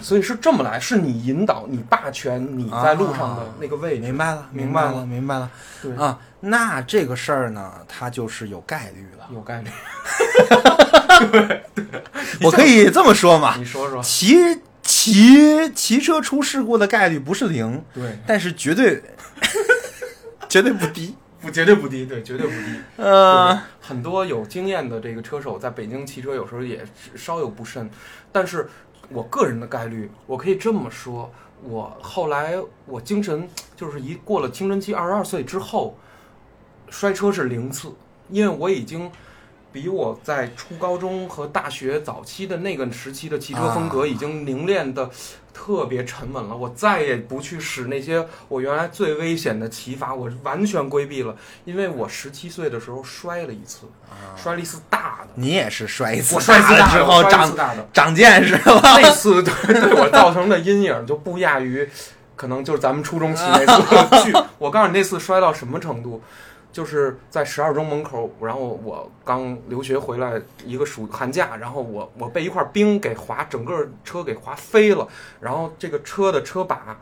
[0.00, 4.02] 所以是这么来，是你引导，你霸权，你在路上的那个位置。
[4.02, 5.50] 明白了，明白了，明白了。
[5.82, 9.70] 对啊，那这个事儿呢，它就是有概率了，有概率。
[11.32, 11.84] 对 对，
[12.42, 13.56] 我可以这么说嘛？
[13.56, 14.36] 你说说，骑
[15.00, 19.02] 骑骑车出事故的概率不是零，对，但是绝对
[20.48, 22.80] 绝对不低，不绝对不低，对，绝对不低。
[22.96, 26.84] 呃，很多有经验的这个车手在北京骑车，有时候也
[27.14, 27.88] 稍有不慎，
[28.30, 28.68] 但是。
[29.12, 31.28] 我个人的概率，我可以这么说，
[31.64, 32.54] 我后来
[32.86, 35.98] 我精神就是一过了青春期，二十二岁之后，
[36.90, 37.92] 摔车是零次，
[38.28, 39.10] 因为我已经
[39.72, 45.10] 比我在初高中和大学早期的那个时期的骑车风格已经凝练的。
[45.52, 51.36] 特别沉稳了，我再也不去使那些我原来最危险的骑法，我完全规避了。
[51.64, 53.80] 因为我十七岁的时候摔了一次，
[54.36, 55.28] 摔了一次大的。
[55.34, 58.80] 你也是摔一次，我摔一次大之后长大的长见识了。
[58.80, 61.86] 那次对对我造成的阴影就不亚于，
[62.36, 64.44] 可能就是咱们初中骑那次。
[64.56, 66.22] 我告诉你那次摔到什么程度。
[66.72, 75.06] 就是在十二中门口，然后我刚留学回来一个暑寒假，然后我我被一块冰给划，整个车给划飞了，
[75.40, 76.96] 然后这个车的车把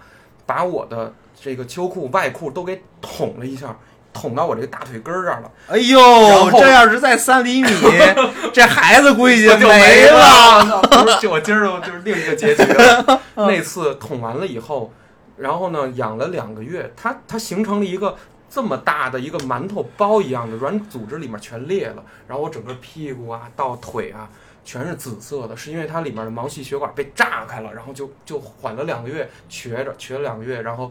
[0.46, 3.76] 把我的这个秋裤外裤都给捅了一下，
[4.14, 5.50] 捅到我这个大腿根儿这儿了。
[5.68, 7.68] 哎呦，这要是在三厘米，
[8.54, 10.80] 这孩子估计就没了。
[10.82, 13.20] 不是，就 我今儿就是另一个结局了。
[13.36, 14.90] 那次捅完了以后，
[15.36, 18.16] 然后呢养了两个月，它它形成了一个。
[18.50, 24.28] 这么大的一个馒头包一样的软组织里面全裂了，然后我整个屁股啊到腿啊
[24.64, 30.90] 全是紫色的，是因为它里面的毛细血管被炸开了，然后就就缓了两个月，瘸着瘸了两个月，然后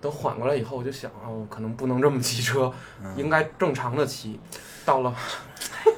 [0.00, 2.72] 等缓过来以后，我就想啊，我可能不能这么骑车，
[3.16, 4.40] 应该正常的骑。
[4.84, 5.14] 到了，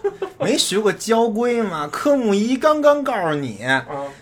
[0.38, 1.88] 没学过交规吗？
[1.90, 3.61] 科目一刚刚告诉你，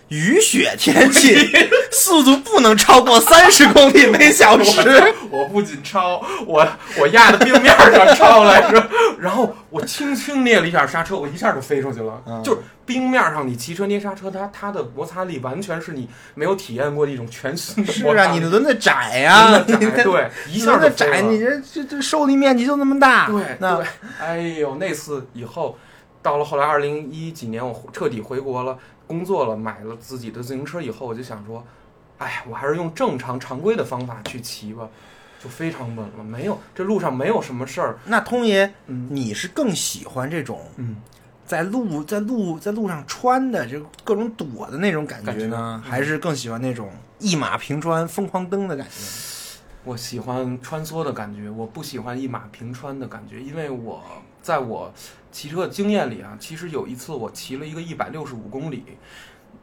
[0.07, 1.35] 雨雪天气
[1.91, 4.81] 速度不能超过三十公里每小时。
[5.29, 6.65] 我不仅超，我
[6.97, 12.21] 我压在冰面上超来着，然后我轻轻捏了一下刹车，我一下就飞出去了。
[12.43, 17.91] 就是冰面上你骑车捏刹车，它它的摩擦力完全是你没有体验过的一种全新的。
[17.91, 23.27] 是啊，你的轮子窄呀，对，一下子窄，你这这这受力面积就那么大。
[23.29, 23.81] 对，那，
[24.21, 25.77] 哎呦，那次以后，
[26.21, 31.65] 到了后来二零一几年，我彻底回国了，工作了，买了自己的自行车以后，我就想说，
[32.17, 34.87] 哎，我还是用正常常规的方法去骑吧。
[35.43, 37.99] 就非常稳了，没有这路上没有什么事儿。
[38.05, 40.95] 那通爷，嗯你是更喜欢这种，嗯，
[41.45, 48.93] 在路在路在路上穿的，就各种躲的那种感觉呢，还是更喜欢那种一马平川、疯狂蹬的感觉？
[49.83, 54.01] 我喜欢穿梭的感觉，我不喜欢一马平川的感觉，因为我
[54.43, 54.93] 在我
[55.31, 58.83] 骑车的经验里啊，其实有一次我骑了一个一百六十五公里。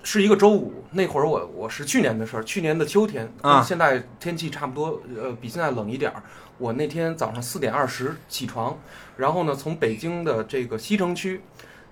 [0.02, 6.22] 是一个周五，那会儿我我是去年的事儿，去年的秋天，啊，现在天气差不多，呃，比现在冷一点儿。
[6.56, 8.78] 我那天早上四点二十起床，
[9.18, 11.42] 然后呢，从北京的这个西城区，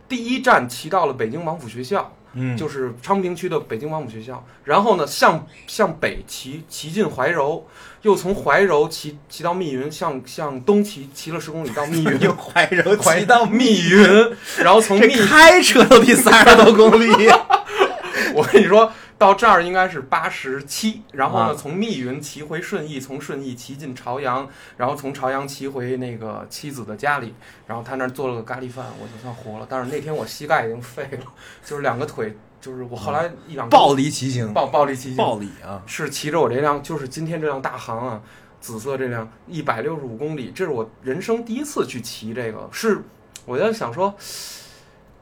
[0.08, 4.44] 第一站骑到了北京王府学校，嗯，就是昌平区的北京王府学校。
[4.64, 7.66] 然后呢，向向北骑骑进怀柔，
[8.02, 17.28] 又从怀柔骑骑到密云，向向东骑骑了十公里到密云， 又怀柔骑到密云，然后从密开车都得三十多公里。
[18.34, 27.34] 我跟你说到这儿应该是八十七，然后呢，从密云骑回顺义，从顺义骑进朝阳，然后从朝阳骑回那个妻子的家里，
[27.66, 29.66] 然后他那儿做了个咖喱饭，我就算活了。
[29.68, 31.26] 但是那天我膝盖已经废了，
[31.66, 38.22] 就是两个腿，就是我后来一两暴力骑行，暴暴力骑行，暴力啊，是骑着我这辆，就是今天这辆大行啊，
[38.60, 43.02] 紫色这辆一百六十五公里，这是我人生第一次去骑这个，是
[43.46, 44.14] 我在想说，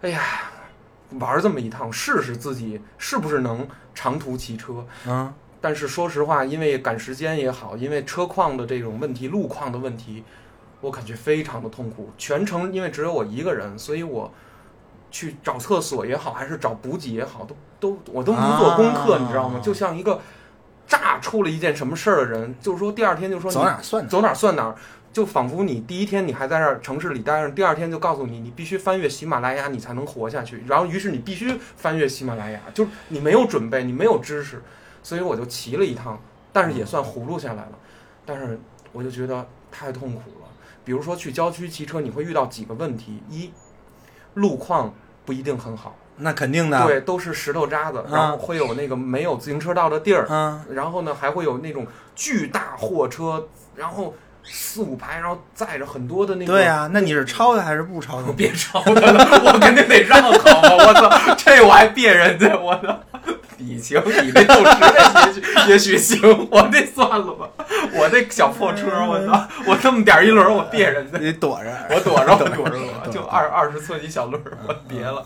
[0.02, 0.22] 哎呀。
[1.20, 3.64] 玩这么一趟，试试自己是不是能
[3.96, 4.86] 长途骑车。
[5.08, 10.22] 嗯，但是说实话，因为赶时间也好，因为车况的这种问题、路况的问题，
[10.80, 12.10] 我感觉非常的痛苦。
[12.16, 14.30] 全程因为只有我一个人，所以我
[15.10, 19.58] 去找厕所也好，还是找补给也好，都都我都不做功课，你知道吗？
[19.60, 20.20] 就像一个
[20.86, 24.74] 炸出了一件什么事儿的人，就是说第二天就说走哪算走哪算哪。
[25.16, 34.62] 就仿佛你第一天你还在这儿城市里待着，第二天就告诉你你必须翻越喜马拉雅你才能活下去，然后于是你必须翻越喜马拉雅，就是你没有准备，你没有知识，
[35.02, 36.20] 所以我就骑了一趟，
[36.52, 37.72] 但是也算葫芦下来了，
[38.26, 38.60] 但是
[38.92, 40.48] 我就觉得太痛苦了。
[40.84, 43.50] 比如说去郊区骑车，你会遇到几个问题：一，
[44.34, 44.92] 路况
[45.24, 54.14] 不一定很好，那肯定的，对，都是石头渣子，然后会有那个没有自行车道的地儿，嗯，然后呢还会有那种巨大货车，然后。
[54.48, 56.52] 四五排，然后载着很多的那个。
[56.52, 58.30] 对呀，那你是超的还是不抄的？
[58.34, 60.30] 别抄的了，我肯定得让好
[60.62, 60.70] 吗？
[60.86, 62.98] 我操，这我还别人家，我操！
[63.58, 64.80] 你行，你这六十
[65.26, 67.48] 也许也许行，我这算了吧。
[67.94, 71.18] 我这小破车，我操，我这么点一轮，我别人家。
[71.18, 75.24] 你躲着，我躲着， 我躲着，我就二二十寸一小轮，我别了。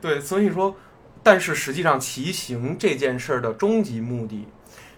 [0.00, 0.74] 对，所以说，
[1.22, 4.48] 但是实际上骑行这件事儿的终极目的，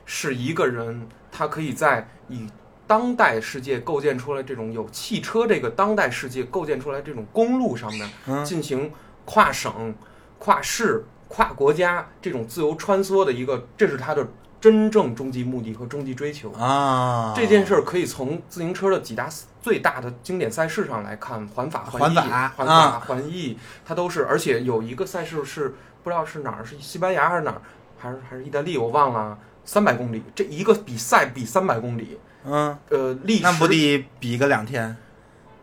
[0.06, 2.46] 是一个人他可以在以。
[2.87, 8.92] 当代世界构建出来这种有汽车这个当代世界构建出来这种公路上面进行
[9.25, 9.94] 跨省、
[10.38, 14.27] 跨市、跨国家这种自由穿梭的一个，这是它的
[14.61, 17.33] 真正终极目的和终极追求啊！
[17.37, 19.29] 这件事儿可以从自行车的几大
[19.62, 27.61] 最大的经典赛事上来看，环法、环意、环法、环意，它都是，而且有一个赛事是不知道是哪儿，是西班牙还是哪儿，
[27.99, 32.18] 还是还是意大利，我忘了，三百公里，这一个比赛比三百公里。
[32.46, 34.96] 嗯，呃，历史那不得比个两天，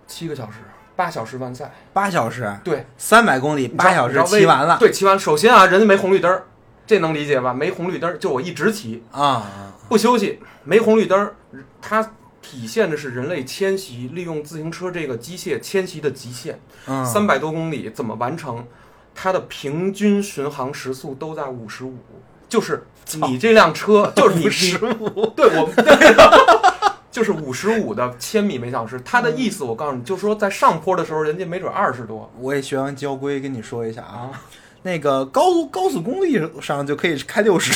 [0.08, 0.58] 七个小时，
[0.96, 5.18] 八小时完赛，八小时，对，三百公里，八小时骑完了，对，骑完。
[5.18, 6.42] 首先啊，人家没红绿灯，
[6.86, 7.54] 这能理解吧？
[7.54, 11.32] 没红绿灯，就我一直骑啊，不休息，没红绿灯，
[11.82, 16.60] 它体现的是人类迁徙利用自行车这个机械迁徙的极限。
[16.88, 18.66] 嗯，三百多公里怎么完成？
[19.14, 21.98] 它的平均巡航时速都在五十五，
[22.52, 22.86] 就是
[23.30, 25.74] 你这辆车 就是你十五， 对我们。
[27.10, 32.30] 就是五十五的千米每小时，他的意思我告诉你，就是说在上坡的时候，人家没准二十多。
[32.40, 34.32] 我也学完交规，跟你说一下啊，
[34.84, 37.74] 那个高速高速公路上就可以开六十，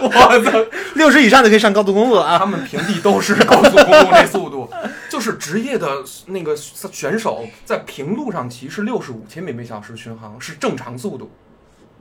[0.00, 2.38] 我操，六十以上就可以上高速公路了啊！
[2.38, 4.70] 他们平地都是高速公路那速度，
[5.10, 11.28] 就是职业的那个选手在平路上骑是六十五千米每小时巡航是正常速度。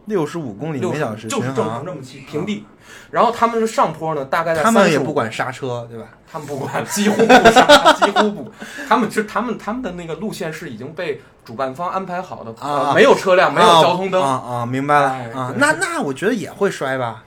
[0.06, 2.66] 六十五公里每小时就是正常这么骑平地。
[3.10, 6.08] 然后他们是上坡呢，大概在他们也35不管刹车，对吧？
[6.30, 8.52] 他们不管，几乎不刹，几乎不。
[8.88, 15.54] 他们是他们他们的那个路线是已经被主办方安排好的，啊呃没有车辆，没有交通灯，啊啊，明白了哎啊。
[15.58, 17.24] 那那我觉得也会摔吧？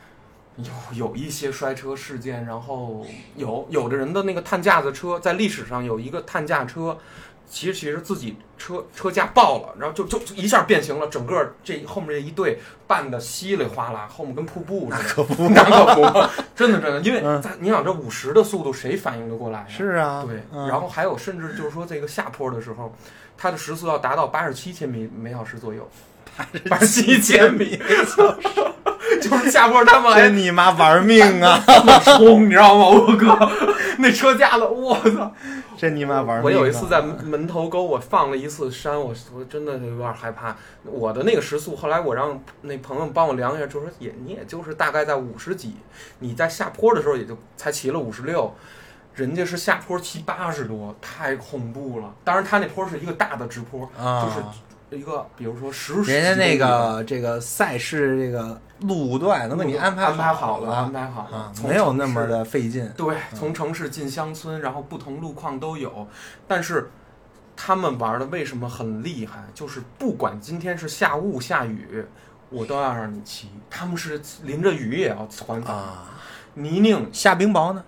[0.56, 3.04] 有有一些摔车事件，然后
[3.36, 6.96] 有有的人的那个碳架子车，在历史上有一个碳架车，
[7.48, 15.02] 其实其实自己车车架爆了，然后就就就一下变形了，整个这后面这一队绊的稀里哗啦，后面跟瀑布似的。
[15.02, 16.02] 那可不， 那可不，
[16.56, 19.66] 真的真的，因为嗯你想这五十的速度，谁反应得过来呀？
[19.68, 22.94] 是啊，对，嗯然后还有甚至就是说这个下坡的时候，
[23.36, 25.88] 它的时速要达到八十七千米每小时左右，
[26.68, 27.78] 八十七千米，
[29.28, 31.58] 就是下坡他们还真你妈玩命啊！
[32.04, 32.86] 冲，你知道吗？
[32.86, 33.50] 我哥
[33.98, 35.32] 那车架子，我操！
[35.76, 36.42] 真你妈玩命啊！
[36.42, 40.54] 我有一次在门门头沟，我放了一次山，我我真的有点害怕。
[40.84, 45.76] 我的那个时速，后来我让那朋友帮我量一下，就说也你也就是大概在五十几，
[46.18, 48.54] 你在下坡的时候也就才骑了五十六，
[49.14, 52.12] 人家是下坡骑八十多，太恐怖了。
[52.24, 54.46] 当然，他那坡是一个大的直坡，啊，就是
[54.94, 61.36] 一个比如说实时人家那个这个赛事这个路段都给你安排安排好了，安排好了。
[61.36, 62.90] 啊，，没有那么的费劲。
[62.96, 66.06] 对，从城市进乡村，然后不同路况都有，
[66.46, 66.90] 但是
[67.56, 69.44] 他们玩的为什么很厉害？
[69.54, 72.04] 就是不管今天是下雾下雨，
[72.50, 73.48] 我都要让你骑。
[73.70, 76.10] 他们是淋着雨也要环法，啊，
[76.54, 77.08] 泥泞。
[77.12, 77.84] 下冰雹呢，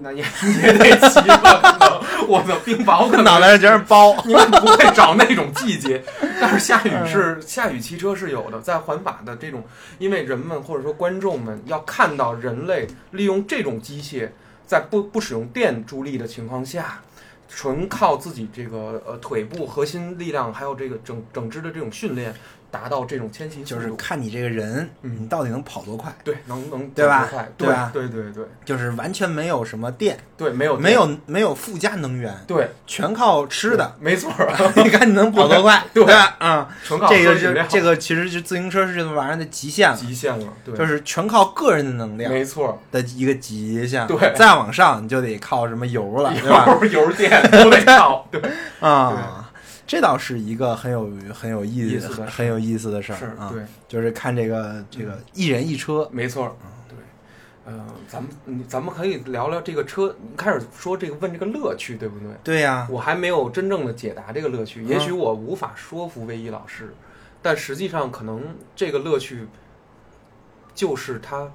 [0.00, 0.22] 那也
[0.62, 2.00] 也得骑吧？
[2.28, 4.14] 我的冰雹可能脑袋上全是包。
[4.24, 6.02] 你们不会找那种季节，
[6.40, 9.64] 但是下雨是下雨骑车是有的，在环法的这种，
[9.98, 14.28] 因为人们或者说观众们要看到人类利用这种机械，
[14.66, 17.00] 在不不使用电助力的情况下，
[17.48, 22.34] 纯靠自己这个呃腿部核心力量，还有这个整整支的这种训练，
[22.70, 25.16] 达到这种迁徙速度，就是看你这个人，嗯。
[25.20, 27.26] 你到底能跑多快，对能能对吧？
[27.30, 27.48] 快。
[27.56, 27.90] 对吧？
[27.92, 32.70] 对对对就是完全没有什么电，对，没有没有没有附加能源，对。
[32.86, 33.96] 全靠吃的。
[34.00, 34.30] 没错。
[34.32, 34.52] 儿，
[34.82, 36.04] 你看你能跑多快， 对。
[36.04, 36.36] 吧？
[36.38, 37.64] 啊，这个喝饮料。
[37.66, 42.80] 就这个其实就自行车是这个玩意儿的极限了，极限了，对，就是全靠个人的能量没错。
[42.92, 44.06] 的一个极限。
[44.06, 44.32] 对。
[44.36, 46.66] 再往上你就得靠什么油了， 对吧？
[46.82, 48.40] 油油电都得靠，对，
[48.80, 49.47] 啊，
[49.88, 53.50] 这倒是一个很有很有意意思的很有意思的事儿是啊。
[53.50, 56.52] 对，就是看这个这个一人一车，没错儿，
[56.86, 56.98] 对，
[57.64, 62.28] 呃，咱们嗯咱们可以聊聊这个车，开始说这个问这个乐趣，对不对？
[62.44, 64.88] 对呀，我还没有真正的解答这个乐趣，嗯。
[64.88, 66.94] 也许我无法说服魏一老师，
[67.40, 68.42] 但实际上可能
[68.76, 69.46] 这个乐趣
[70.74, 71.50] 就是它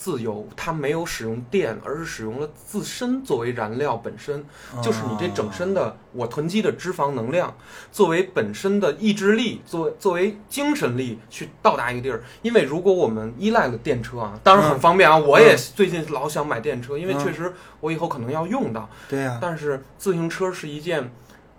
[0.00, 4.42] 自由，它没有使用电，而是使用了自身作为燃料本身，
[4.82, 7.54] 就是你这整身的我囤积的脂肪能量，
[7.92, 12.22] 作为本身的意志力，作为作为精神力去到达一个地儿。
[12.40, 18.88] 因为如果我们依赖了电车啊，当然很方便啊，我也最近老想买电车，因为嗯确实我以后可能要用到。
[19.06, 21.12] 对呀，但是自行车是一件，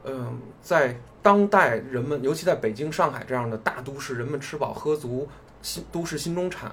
[0.04, 5.30] 嗯、在当代人们，尤其在北京、上海这样的大都市，人们吃饱喝足，
[5.62, 6.71] 新都市新中产，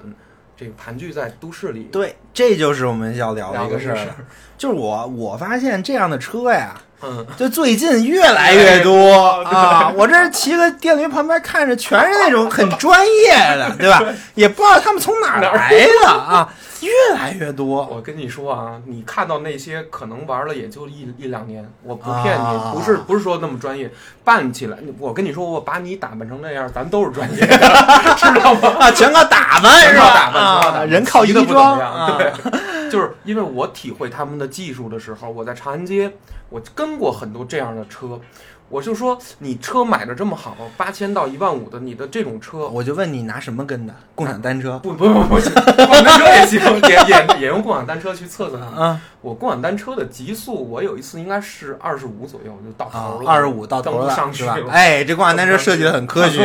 [0.58, 1.84] 这个盘踞在都市里。
[1.84, 4.14] 对，这就是我们要聊的一个事儿。
[4.56, 9.88] 就是我我发现这样的车呀，嗯，就最近越来越多啊！
[9.94, 14.02] 我这骑个电驴旁边看着全是那种很专业的，对吧？
[14.34, 15.70] 也不知道他们从哪儿来
[16.02, 16.48] 的啊，
[16.80, 17.86] 越来越多。
[17.86, 23.88] 我跟你说啊，你看到那些可能玩了也就一一两年，我不骗你，啊不是不是说那么专业，
[24.24, 27.56] 办起来，我跟你说，我把你打扮成那样，咱都是专业的，
[28.18, 28.74] 知道吗？
[28.80, 30.32] 啊，全靠打扮是吧？
[30.32, 31.78] 打扮，人靠衣装。
[32.18, 32.32] 对，
[32.92, 36.12] 就是因为我体会他们的技术的时候，我在长安街，
[36.48, 38.20] 我跟过很多这样的车，
[38.68, 42.68] 我就说你车买的这么好，八千到一万五的，你的这种车。
[42.68, 43.94] 我就问你拿什么跟的？
[44.14, 54.56] 共享单车不不不不行，共享单车也行，也也也用共享单车去测测它我共享单车的极速，我有一次应该是二十五左右就到啊头，了，二十五到头了上去了？
[54.70, 56.38] 哎，这共享单车设计的很科学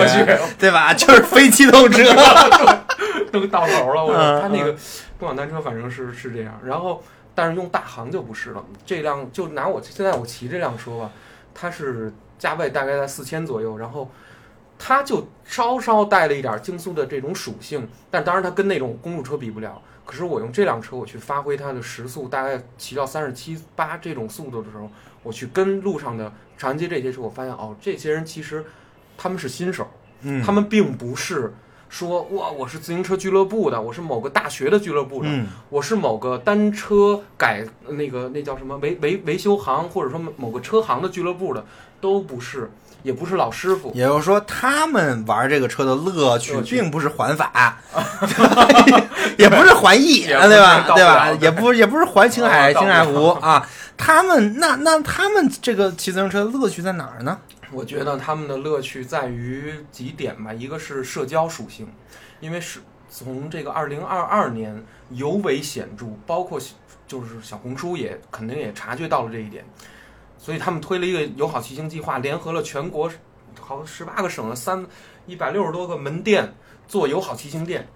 [0.57, 0.93] 对吧？
[0.93, 2.03] 就是非机动车。
[3.31, 4.05] 都到头了。
[4.05, 4.75] 我他那个
[5.23, 7.01] 共享单车反正是是这样，然后
[7.33, 8.65] 但是用大行就不是了。
[8.85, 11.09] 这辆就拿我现在我骑这辆车吧，
[11.53, 14.11] 它是价位大概在四千左右，然后
[14.77, 19.81] 它就稍稍带了一点竞速的这种属性，但当然它跟那种公路车比不了。
[20.05, 24.91] 可是我用这辆车，我去发挥它的时速，大概骑到三十七八这种速度的时候，
[25.23, 28.65] 我去跟路上的长安街这些车，我发现哦，这些人其实
[29.17, 29.89] 他们是新手，
[30.23, 31.53] 嗯他们并不是
[31.93, 41.63] 说哇，我是自行车俱乐部的，我是某个大学的俱乐部的，嗯我是某个单车改那个那叫什么维维维修行，或者说某个车行的俱乐部的，
[42.01, 42.71] 都不是，
[43.03, 43.91] 也不是老师傅。
[43.93, 47.77] 也就是说，他们玩这个车的乐趣并不是环法，
[49.37, 50.83] 也不是环意，对吧？
[50.95, 51.29] 对吧？
[51.39, 53.69] 也不也不是环青海、青海湖啊。
[53.95, 57.37] 他们那那他们这个骑自行车的乐趣在哪儿呢？
[57.73, 61.87] 我觉得他们的乐趣在于几点吧，一个是社交属性，
[62.39, 66.59] 因为是从这个二零二二年尤为显著，包括
[67.07, 69.65] 就是小红书也肯定也察觉到了这一点，
[70.37, 73.11] 所以他们推了一个友好骑行计划，联合了全国
[73.59, 74.85] 好像十八个省的三
[75.25, 76.53] 一百六十多个门店
[76.87, 77.87] 做友好骑行店。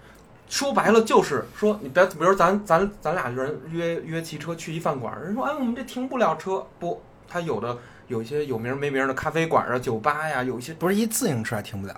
[0.49, 11.95] 说白了就是说，你别，比如咱咱咱俩人约约骑车去一饭馆，人说哎我们这停不了车，不，他有的有一些有名没名的咖啡馆啊、酒吧呀，有一些不是一自行车还停不了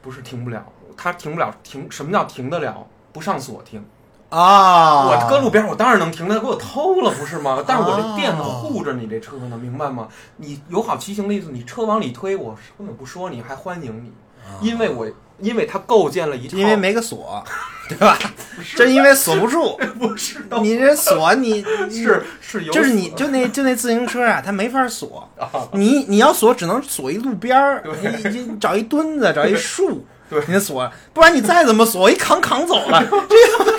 [0.00, 0.64] 不是停不了，
[0.96, 2.86] 他停不了停，什么叫停得了？
[3.12, 3.84] 不上锁停。
[4.30, 7.62] 啊我搁路边，我当然能停，他给我偷了不是吗？
[7.66, 10.08] 但是我这店呢哦护着你这车呢，明白吗？
[10.38, 14.12] 你友好骑行的意思，你车往里推，我根本不说你，还欢迎你，
[14.60, 15.06] 因为我
[15.38, 17.44] 因为它构建了一套，因为没个锁，
[17.88, 18.18] 对吧？
[18.76, 25.50] 这因为锁不住， 不是你这锁你 是是有就是你就那就那自行车啊，它没法锁，啊。
[25.72, 30.42] 你你要锁只能锁一路边儿，你你你找一墩子，找一树，对。
[30.48, 33.78] 你锁，不然你再怎么锁，一扛扛走了，这个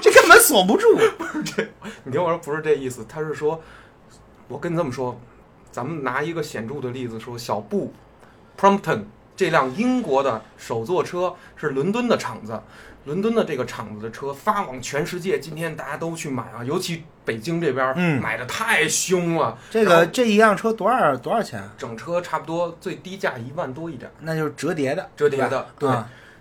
[0.00, 0.96] 这根本锁不住。
[1.18, 1.66] 不是这
[2.04, 3.60] 你听我说，不是这意思，他是说，
[4.48, 5.18] 我跟你这么说，
[5.70, 7.92] 咱们拿一个显著的例子说，小布
[8.58, 9.02] Prompton
[9.36, 12.60] 这辆英国的手作车是伦敦的厂子，
[13.04, 19.58] 伦敦的这个厂子的车发往全世界，今天大家都去买啊，尤其北京这边，嗯买的太凶了。
[19.70, 21.72] 这个这一辆车多少多少钱啊？
[21.76, 25.90] 整车差不多最低价一万多一点，那就是折叠的，折叠的对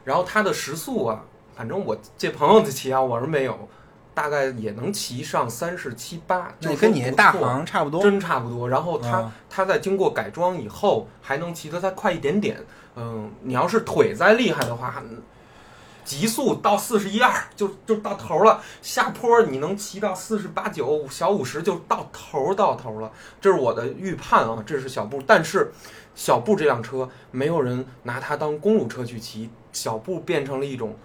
[0.04, 1.24] 然后它的时速啊，
[1.56, 3.68] 反正我这朋友的骑啊，我是没有，
[4.14, 8.04] 大概也能骑上三十七八，就跟你那大行差不多。
[8.04, 8.70] 真差不多。
[8.70, 12.58] 然后它、啊它在经过改装以后，还能骑得再快一点点。
[12.96, 15.04] 嗯，你要是腿再厉害的话，
[16.06, 23.10] 极速到四十一二就就到头了，下坡你能骑到四十八九小五十就到头到头了。
[23.40, 25.72] 这是我的预判啊，这是小布，但是
[26.14, 30.96] 小布这辆车没有人拿它当公路车去骑，小布变成了一种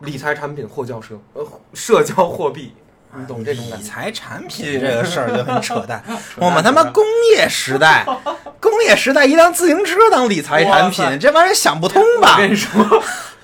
[0.00, 2.74] 理财产品或叫社呃社交货币，
[3.14, 3.64] 你懂这种？
[3.66, 6.02] 理财产品这个事儿就很扯淡。
[6.36, 7.04] 我们他妈工
[7.34, 8.04] 业时代，
[8.60, 12.38] 工业时代一辆自行车当理财产品， 这玩意儿想不通吧我？
[12.38, 13.02] 跟你说，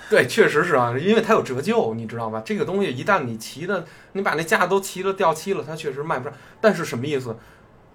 [0.09, 2.43] 对，确实是啊，因为它有折旧，你知道吧？
[2.45, 6.33] 这个东西一旦你骑的，你把那架都骑了掉漆了，它确实卖不上。
[6.61, 7.37] 但是什么意思？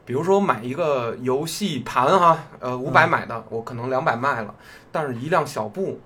[0.05, 4.53] 比如说买一个游戏盘哈，呃，五百买的，我可能两百卖了，
[4.91, 6.01] 但是一辆小布，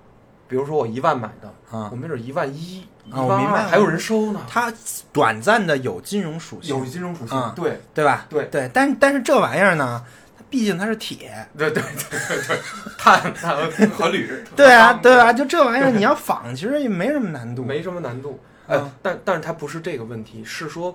[0.48, 1.88] 比如说我一万买的，啊。
[1.92, 4.72] 我，没准一万一、一万二还有人收呢，它
[5.12, 7.80] 短暂的有金融属性，有金融属性，啊对。
[7.94, 8.26] 对吧？
[8.28, 8.46] 对。
[8.46, 10.02] 对，但但是这玩意儿呢，
[10.36, 12.58] 它毕竟它是铁，对对对对对，
[12.98, 13.56] 碳碳
[13.90, 15.32] 和 铝， 对啊，对吧？
[15.32, 17.62] 就这玩意儿你要仿，其实也没什么难度。
[17.62, 18.40] 没什么难度。
[18.66, 20.94] 哎嗯，但但是它不是这个问题，是说，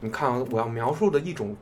[0.00, 1.56] 你看啊，我要描述的一种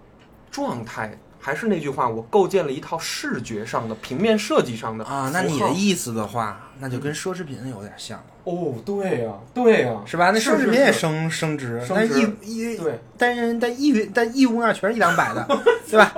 [0.51, 10.31] 状态，还是那句话，我构建了一套视觉上的、平面设计上的啊，那你的意思的话，那就跟奢侈品有点像了，哦，对呀、对呀、是吧？
[10.31, 15.47] 那奢侈品也是升升值，但升值义义对，但是但义但义乌那全是一两百的，
[15.89, 16.13] 对吧？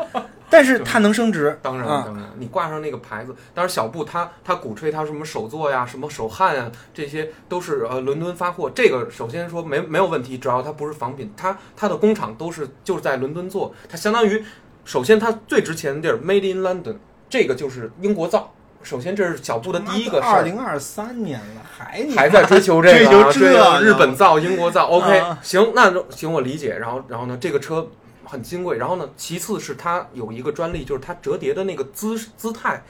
[0.50, 8.70] 但是它能升值，当然啊当然，你挂上那个牌子，当然小布他他鼓吹他什么手作呀、什么手汗呀，这些都是呃伦敦发货。
[8.74, 14.42] 这个首先说没没有问题，只要它不是仿品，它它的工厂都是就是在伦敦做，它相当于
[14.86, 16.96] 首先它最值钱的地儿 Made in London，
[17.28, 18.54] 这个就是英国造。
[18.82, 24.86] 首先这是小布的第一个事儿，二零二三年了，还还在追求这个啊， 追求这个日本造、英国造。
[24.86, 26.76] OK，啊行，那就行，我理解。
[26.78, 27.86] 然后，然后呢，这个车
[28.24, 28.78] 很金贵。
[28.78, 32.82] 然后呢，其次是它有一个专利，就是它折叠的那个姿姿态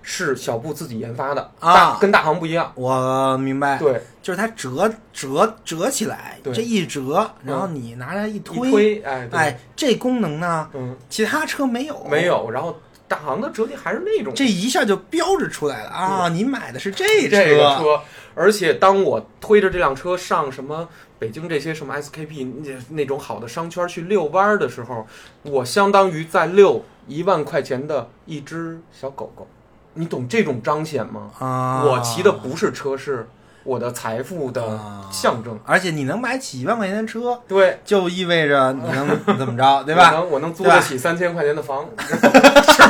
[0.00, 2.70] 是小布自己研发的，啊大跟大行不一样。
[2.76, 12.50] 我明白，对，就是它折折折起来，这一折，然后你拿来一推，哎，哎，这功能呢，嗯，其他车没有，没，有。
[12.52, 12.78] 然后
[13.08, 16.28] 大行的折叠还是那种这一下就标志出来了啊！
[16.28, 18.00] 你买的是这这个车，
[18.34, 20.88] 而且当我推着这辆车上什么
[21.18, 25.06] 北京这些什么 SKP 那那种好的商圈去遛弯儿的时候，
[25.42, 29.46] 我相当于在遛一万块钱的一只小狗狗。
[29.94, 31.30] 你懂这种彰显吗？
[31.38, 33.26] 啊，我骑的不是车，是
[33.66, 35.58] 我的财富的啊象征。
[35.64, 40.12] 而且你能买起一万块钱的车，对，就意味着你能 怎么着， 对吧？
[40.12, 42.14] 我能我能租得起三千块钱的房，是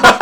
[0.00, 0.18] 吧？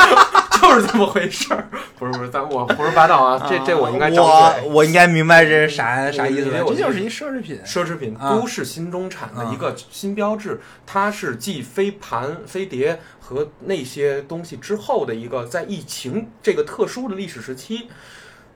[0.62, 1.68] 就就是这么回事儿。
[1.98, 4.10] 不是不是，咱我胡说八道啊，这这我应该。
[4.10, 7.60] 我我应该明白这是啥啥意思这就是一奢侈品。
[7.64, 17.88] 奢侈品，啊都市新中产的一个新标志，它是继飞盘、飞碟和那些东西之后的一个，在疫情这个特殊的历史时期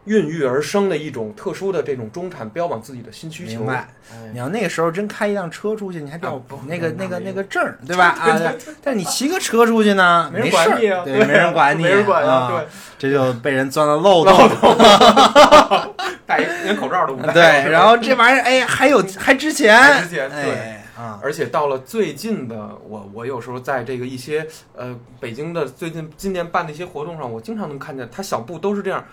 [0.09, 3.59] 孕育而生的一种特殊的这种中产标榜自己的新需求。
[3.59, 8.07] 明白哎你要那个时候真开一辆车出去，你还得那个那个那个证儿，对吧？
[8.19, 8.41] 啊，
[8.83, 12.67] 但是你骑个车出去呢，没人管你啊，对，没人管你，没人管啊，对，
[12.99, 14.35] 这就被人钻了漏洞。
[16.27, 17.33] 戴一连口罩都不戴。
[17.33, 29.05] 对，然后这玩意儿，哎，还有还值钱，还值钱对哎啊，而且到了最近的我，我有时候在这个一些呃北京的最近今年办的一些活动上，我经常能看见他小布都是这样。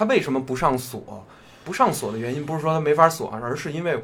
[0.00, 1.26] 他为什么不上锁？
[1.62, 4.02] 不上锁的原因不是说它没法锁，而是因为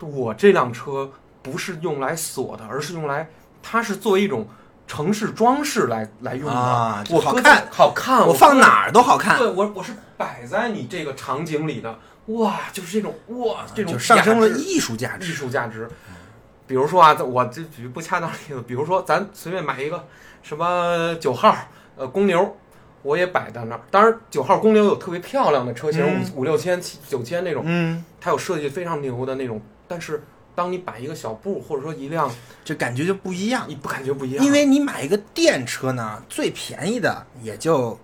[0.00, 3.28] 我这辆车不是用来锁的，而是用来
[3.62, 4.48] 它是作为一种
[4.86, 6.54] 城市装饰来来用的。
[6.54, 11.98] 啊我好看好看，我放哪儿都好看，对我我是摆在你这个场景里的，
[12.28, 15.34] 哇，就是这种哇这种就上升了艺术价值艺。
[15.34, 15.86] 术价值。
[16.66, 20.06] 比如说啊，我这举不恰当例子，比如说咱随便买一个
[20.42, 21.54] 什么九号
[21.96, 22.56] 呃公牛，
[23.02, 23.80] 我也摆在那儿。
[23.90, 29.60] 当然，九号公牛有特别漂亮的车型，嗯五五六千、七九千那种，嗯，它有设计非常牛的那种。
[29.88, 30.22] 但是，
[30.54, 32.30] 当你摆一个小布，或者说一辆，
[32.64, 33.64] 就感觉就不一样。
[33.68, 34.44] 你不感觉不一样？
[34.44, 37.98] 因为你买一个电车呢，最便宜的也就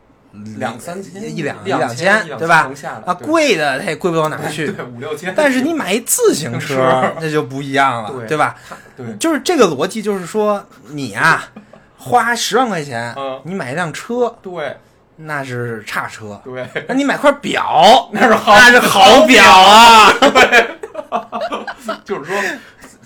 [0.58, 2.70] 两三千、一两一两千，对吧？
[3.06, 4.66] 啊，贵的它也贵不到哪儿去。
[4.72, 5.32] 对五六千。
[5.36, 8.56] 但是你买一自行车， 那就不一样了，对对吧？
[8.96, 11.48] 对就是这个逻辑，就是说你啊，
[11.96, 14.76] 花十万块钱嗯，你买一辆车，对
[15.20, 16.40] 那是差车。
[16.44, 20.12] 对，那你买块表， 那是好那是好 表啊！
[20.20, 20.76] 对
[22.04, 22.36] 就是说，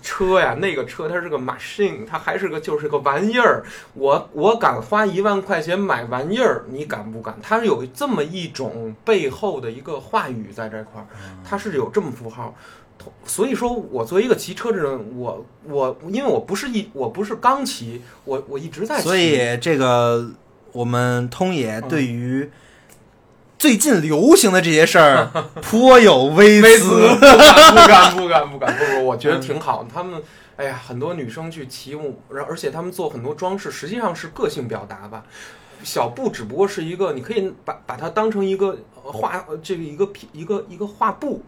[0.03, 3.65] 车呀，那个车它是个 machine，它还是个就是个玩意儿。
[3.95, 7.35] 我我敢花一万块钱买玩意儿，你敢不敢？
[7.43, 11.07] 它是有这么一种背后的一个话语在这块儿，
[11.49, 12.55] 它是有这么符号。
[13.25, 20.31] 所以说我作为一个骑车的人，我我因为我不是一我不是刚骑，我我一直在骑，所以这个
[20.73, 22.51] 我们通爷嗯对于
[23.59, 25.31] 最近流行的这些事儿
[25.62, 26.89] 颇有微词。
[26.91, 29.87] 不敢不敢不敢不敢不不，我觉得挺好。
[29.93, 30.20] 他们
[30.57, 35.25] 哎呀，很多女生去骑舞，然而且他们做很多装饰，实际上是个性表达吧。
[35.85, 41.43] 小布只不过是一个，你可以把把它当成一个呃画，呃这个一个皮一个一个画布。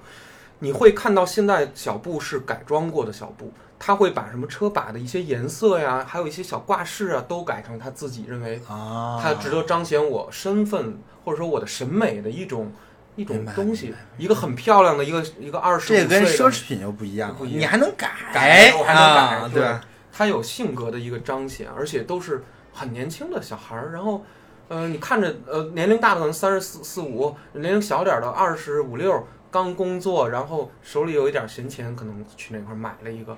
[0.61, 12.73] 你会看到现在小布是改装过的小布，他会把什么车把的一些颜色呀，还有一些小挂饰啊，都改成他自己认为啊，它值得彰显我身份或者说我的审美的一种
[13.17, 19.81] 一种东西，一个很漂亮的一个一个二十这个跟奢侈品又不一样，你还能改，改我还能改啊，对对吧？
[20.13, 23.91] 它有性格的一个彰显，而且都是很年轻的小孩儿。
[23.93, 24.25] 然后，
[24.69, 33.37] 呃，你看着呃年龄大的可能三十四四五，年龄小点儿的二十五六，刚工作，然后手里有一点闲钱，可能去那块儿买了一个。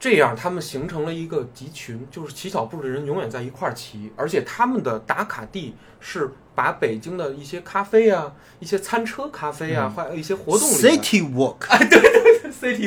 [0.00, 11.56] 这样，他们形成了一个集群，就是骑小步的人永远在一块儿骑，而且他们的打卡地是把北京的一些咖啡啊、一些餐车咖啡啊，还有一些活动里 City Walk，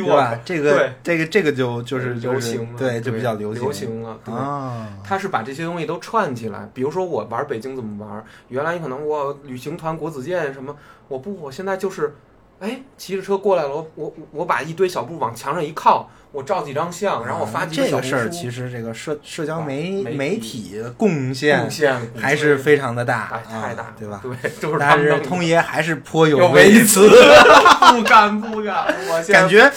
[0.07, 0.39] 吧？
[0.43, 4.89] 这个对这个这个就就是流行了，对，就比较流流行行了，啊。
[5.03, 10.75] 他是把这些东西都串起来，比如说我玩北京怎么玩，原来你可能我旅行团国子监什么，
[11.07, 12.15] 我不，我现在就是，
[12.59, 24.19] 哎，骑着车过来了，我我我把一堆小步往墙上一靠，我照几张相，然后我发这个事儿，其实这个社社交媒媒媒体的贡献贡献还是非常的大，哎太大对吧？
[24.23, 27.07] 对，但是通爷还是颇有微微词，
[27.95, 29.71] 不敢不敢，我感觉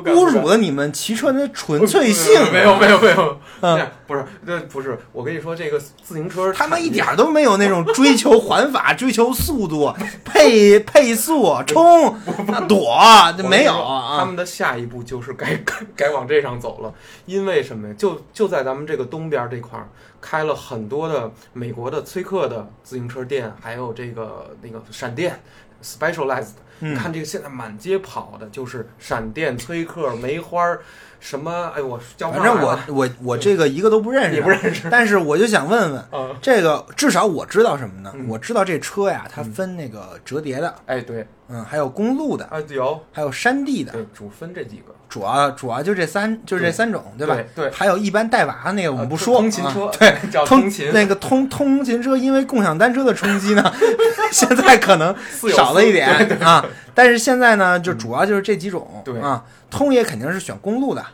[0.00, 2.52] 不敢侮辱了你们骑车的纯粹性。
[2.52, 9.92] 没有没有没有，嗯这不是这不是，我跟你说这个自行车他们一点儿都没有那种追求环法、 追求速度、
[10.24, 12.16] 配配速、冲、
[12.66, 12.98] 躲，
[13.36, 14.24] 这没有他啊。
[14.24, 15.74] 们的下一步就是该该
[16.08, 16.92] 该往这上走了，
[17.26, 17.94] 因为什么呀？
[17.96, 19.88] 就就在咱们这个东边这块儿
[20.20, 25.40] 开了很多的美国的崔克的自行车店，还有这个那个闪电
[25.82, 26.54] Specialized。
[26.80, 26.94] 嗯。
[26.96, 30.80] 看这个现在满街跑的就是闪电、崔克、梅花儿，
[31.20, 31.70] 什么？
[31.76, 34.88] 哎，我叫反正我我我这个一个都不认识，你不认识？
[34.90, 36.34] 但是我就想问问，啊？
[36.40, 38.10] 这个至少我知道什么呢？
[38.14, 38.26] 嗯。
[38.28, 47.34] 我知道这车呀，它分那个折叠的，哎，对，嗯，还有公路的，啊有，还有山地的，对，主分这几个，主要主要就这三，就是这三种，对吧？
[47.34, 53.72] 对对还有一般带娃那个我们不说，通勤车啊 对，叫通通勤那个通通勤车，因为共享单车的冲击呢，
[54.30, 55.14] 现在可能
[55.52, 56.08] 少了一四点
[56.40, 56.64] 啊。
[56.94, 61.04] 但是现在呢，就嗯主要就是这几种，对啊，通也肯定是选公路的，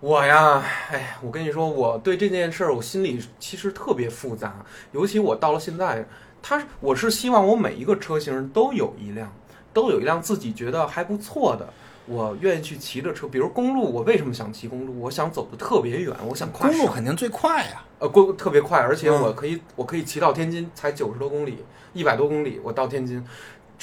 [0.00, 4.56] 我呀，哎，我跟你说，我对这件事儿，我心里其实特别复杂。
[4.90, 6.04] 尤其我到了现在，
[6.42, 9.32] 他我是希望我每一个车型都有一辆，
[9.72, 11.68] 都有一辆自己觉得还不错的，
[12.06, 13.26] 我愿意去骑着车。
[13.26, 15.00] 比如公路，我为什么想骑公路？
[15.00, 21.58] 我想走的特别远，我想跨公路肯定最快呀、呃，公特别快，而且嗯我可以、我可以骑到天津，才九十多公里，
[21.92, 23.24] 一百多公里，我到天津，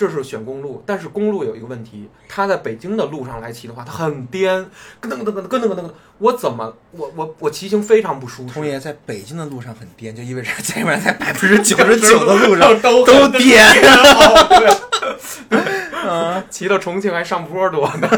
[0.02, 0.82] 这是选公路。
[0.86, 4.60] 但是公路有一个问题，它在北京的路上来骑的话，它很颠，
[5.02, 8.54] 咯噔咯噔咯噔咯噔咯噔，我怎么我我我骑行非常不舒适。
[8.56, 13.64] 通爷在北京的路上很颠，就意味着基本上在百分之九十九的路上 都都颠。
[16.04, 18.10] 嗯，骑到重庆还上坡多呢，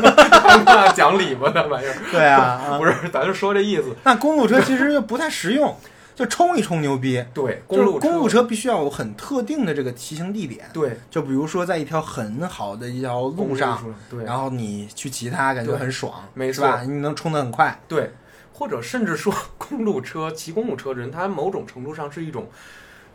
[0.66, 1.94] 那 讲理吧那玩意儿。
[2.12, 3.94] 对啊，不是，咱就说这意思。
[4.04, 5.78] 那公路车其实又不太实用，
[6.16, 7.24] 就冲一冲牛逼。
[7.34, 10.98] 对，就是公路公路车必须要有很特定的这个骑行地点，对。
[11.10, 16.68] 就比如说在一条很好的一条路上，，对，然后你去骑它，感觉很爽，没错？
[16.84, 18.12] 你能冲得很快，对，
[18.54, 22.48] 或者甚至说，公路车骑公路车的人，他某种程度上是一种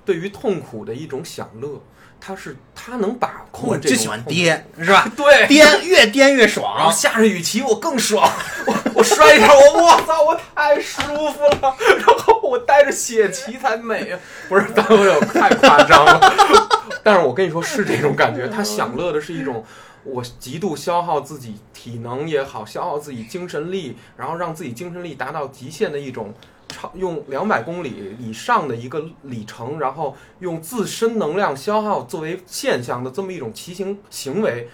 [0.04, 1.80] 对于痛苦的一种享乐，
[2.20, 5.08] 他是他能把控这种我就喜欢颠，是吧？
[5.16, 5.46] 对。
[5.46, 8.30] 颠越颠越然后爽，下着雨骑我更爽，
[8.66, 14.18] 我我摔一下我我操我太舒服了，然后我带着血骑才美啊！
[14.48, 16.20] 不是，咱们有太夸张了，
[17.02, 19.64] 但是我跟你说是这种感觉，他享乐的是一种
[20.04, 26.34] 我极度消耗自己体能也好，消耗自己精神力，然后让自己精神力达到极限的一种。
[26.68, 34.68] 超用两百公里以上的一个里程，然后用自身能量消耗作为现象的这么一种骑行行为，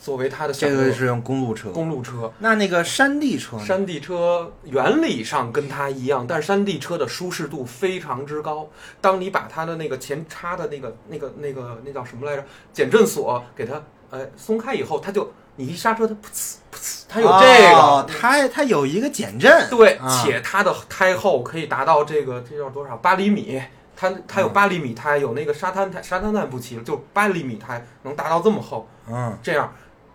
[0.00, 1.70] 作为它的这个是用公路车。
[1.70, 2.32] 公路车。
[2.38, 3.58] 那那个山地车？
[3.58, 8.68] 山地车原理上跟它一样，但是山地车的舒适度非常之高。
[9.00, 12.44] 当你把它的那个前叉的那个、那个、那个、那叫什么来着？
[12.72, 15.30] 减震锁给它呃松开以后，它就
[15.60, 17.76] 你一刹车，它噗呲噗呲，它有这个。
[17.76, 20.22] 哦它它有一个减震，对，啊。
[20.24, 23.60] 且它的胎厚可以达到这个这叫多少八厘米，
[23.94, 24.52] 它它有嗯。
[24.52, 29.72] 八厘米胎，有那个沙滩胎，沙滩胎不骑了，就八厘米胎能达到这么厚，嗯，这样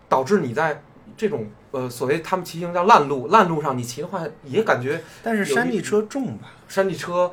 [0.09, 0.81] 导致你在
[1.15, 7.31] 这种呃所谓他们骑行叫烂路，烂路上你骑的话也感觉但是山地车重吧，山地车，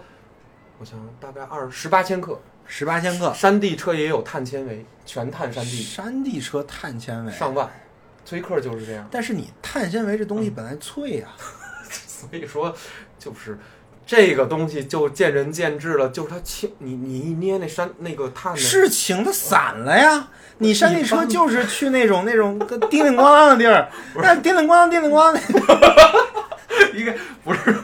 [0.78, 5.82] 我想大概二十八千克，十八千克，山地车也有碳纤维，全碳山地。
[5.82, 7.70] 山地车碳纤维，上万，
[8.24, 11.28] 崔克就是这样，但是你碳纤维这东西本来脆呀、
[12.06, 12.74] 所以说
[13.18, 13.58] 就是。
[14.04, 20.28] 这个东西就见仁见智了，就是它轻，你你一捏那山那个碳呢，是情它散了呀。
[20.58, 27.14] 你山地车就是去那种那种叮叮铃咣啷的地儿， 那叮叮咣啷叮叮咣啷的，一个
[27.44, 27.74] 不是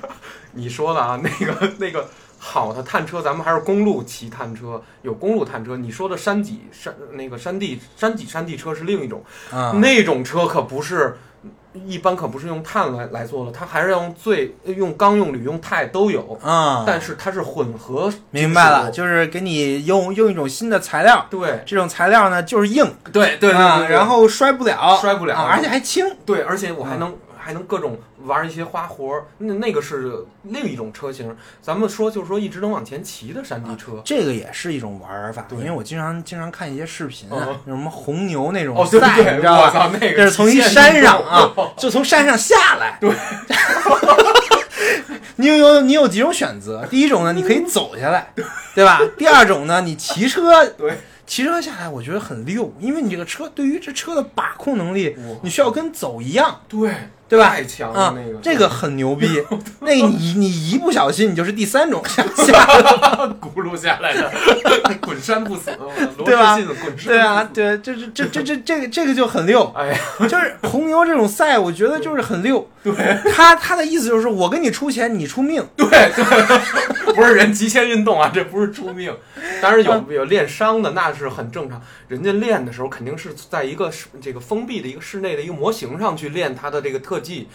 [0.52, 5.76] 你说的啊，那个那个好的探车，咱们还是公路骑探车，有公路探车。
[5.76, 11.16] 你说的山脊山那个山地山脊山地车是另一种，啊、那种车可不是。
[11.86, 18.12] 一般可不是用碳来来做的，它还是要用最用钢、用铝、用钛都有，啊、但是它是混合。
[18.30, 21.62] 明白了，就是给你用用一种新的材料，对。
[21.66, 25.36] 这种材料呢就是硬，对对对然后摔不了，摔不了。
[25.36, 26.04] 啊而且还轻。
[26.26, 27.14] 对，而且我还能、
[27.48, 31.34] 还能各种玩一些花活儿，那那个是另一种车型。
[31.62, 34.02] 咱们说就是说一直能往前骑的山地车。
[34.04, 39.00] 这个也是一种玩法，对因为我经常经常看一些视频啊嗯，什么红牛那种哦，对
[39.34, 39.90] 你知道吧？
[39.98, 42.98] 那个这是从一山上啊，就从山上下来。
[43.00, 43.10] 对，
[45.36, 46.84] 你有有你有几种选择？
[46.90, 48.30] 第一种呢，你可以走下来，
[48.74, 49.00] 对吧？
[49.16, 56.60] 第二种呢，你骑车，对，骑车下来，我觉得很溜，因为你这个车对于这车的把控能力，你需要跟走一样。
[56.68, 56.92] 对
[57.28, 59.28] 对吧太强了啊那个，，这个很牛逼。
[59.80, 62.74] 那个你你一不小心，你就是第三种下下来，
[63.40, 64.32] 轱辘下来的，
[65.00, 65.70] 滚山不死，
[66.16, 69.70] 罗对吧滚山对啊，对，这这这这这这个这个就很溜。
[69.76, 72.66] 哎呀，就是红牛这种赛，我觉得就是很溜。
[72.82, 72.94] 对，
[73.32, 75.62] 他他的意思就是我给你出钱，你出命。
[75.76, 79.14] 对对，不是人极限运动啊，这不是出命。
[79.62, 81.82] 当然有有练伤的，那是很正常。
[82.08, 87.48] 人家练的时候肯定是在一个室这个封闭的一个室内的一个模型上去练他的这个特技。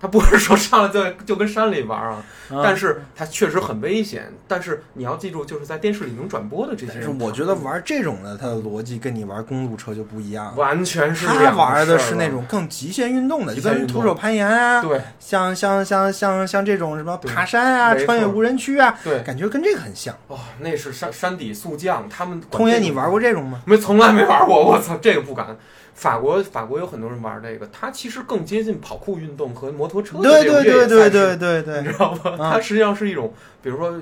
[0.00, 2.24] 他不是说上来就就跟山里玩啊，
[2.62, 4.32] 但是他确实很危险。
[4.46, 10.56] 但是你要记住，就是在电视里能转播的这些但是人，我觉得玩这种的，它的逻辑跟你玩公路车就不一样。
[10.56, 20.14] 完全是他玩的是那种更极限运动的，就跟徒手攀岩啊，对像像像像像这种什么爬山啊、穿越无人区啊，对感觉跟这个很像。
[20.28, 23.60] 哦，那是山山底速降，他们管通爷，你玩过这种吗？
[23.66, 24.64] 没，从来没玩过。
[24.64, 25.56] 我操，这个不敢。
[25.98, 32.20] 法国法国有很多人玩这个，它其实更接近跑酷运动和摩托车的对对这种越野对对赛事对对对，你知道吗？
[32.24, 33.92] 嗯它实际上是一种，比如说，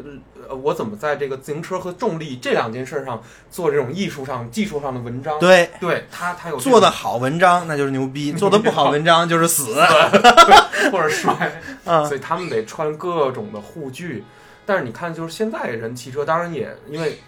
[0.47, 5.39] 呃，我怎么在这个自行车和重力这两件事上做这种艺术上、技术上的文章？
[5.41, 9.65] 对，对，它它有做的好文章那就是牛逼， 做的不好文章就是死。
[9.75, 11.33] 种 或者摔，
[11.87, 14.23] 啊所以他们得穿各种的护具。
[14.67, 17.19] 但是你看，就是现在人骑车，当然也因为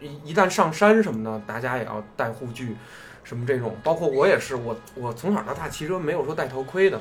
[0.00, 2.76] 一一旦上山什么的，大家也要戴护具，
[3.24, 3.76] 什么这种。
[3.82, 7.00] 包括我也是，我我从小到大骑车没有说戴头盔的。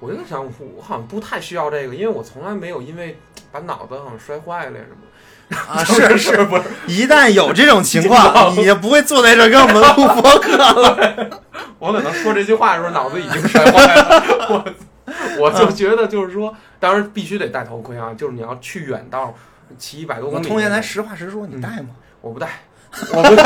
[0.00, 3.18] 我就在想，我好像不太需要这个，因为我从来没有因为
[3.50, 5.00] 把脑子好像摔坏了呀什么。
[5.68, 6.62] 啊，是是，不是？
[6.86, 11.42] 一旦有这种情况， 你就不会坐在这儿跟我们录播客了。
[11.78, 14.64] 我可能说这句话的时候脑子已经摔坏了，我
[15.38, 19.34] 我就觉得就是说，当然必须得戴头盔啊，就是你要去远道
[19.78, 20.44] 骑一百多公里。
[20.44, 21.90] 我童年咱实话实说，你戴吗？
[22.22, 22.60] 我不戴，
[23.12, 23.44] 我不戴，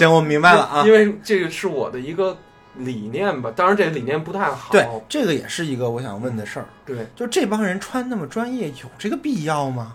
[0.00, 0.82] 行，我明白了啊。
[0.86, 2.36] 因为这个是我的一个
[2.76, 3.52] 理念吧。
[3.54, 4.72] 当然，这个理念不太好。
[4.72, 6.66] 对，这个也是一个我想问的事儿。
[6.86, 9.92] 对，就这帮人穿那么专业，有这个必要吗？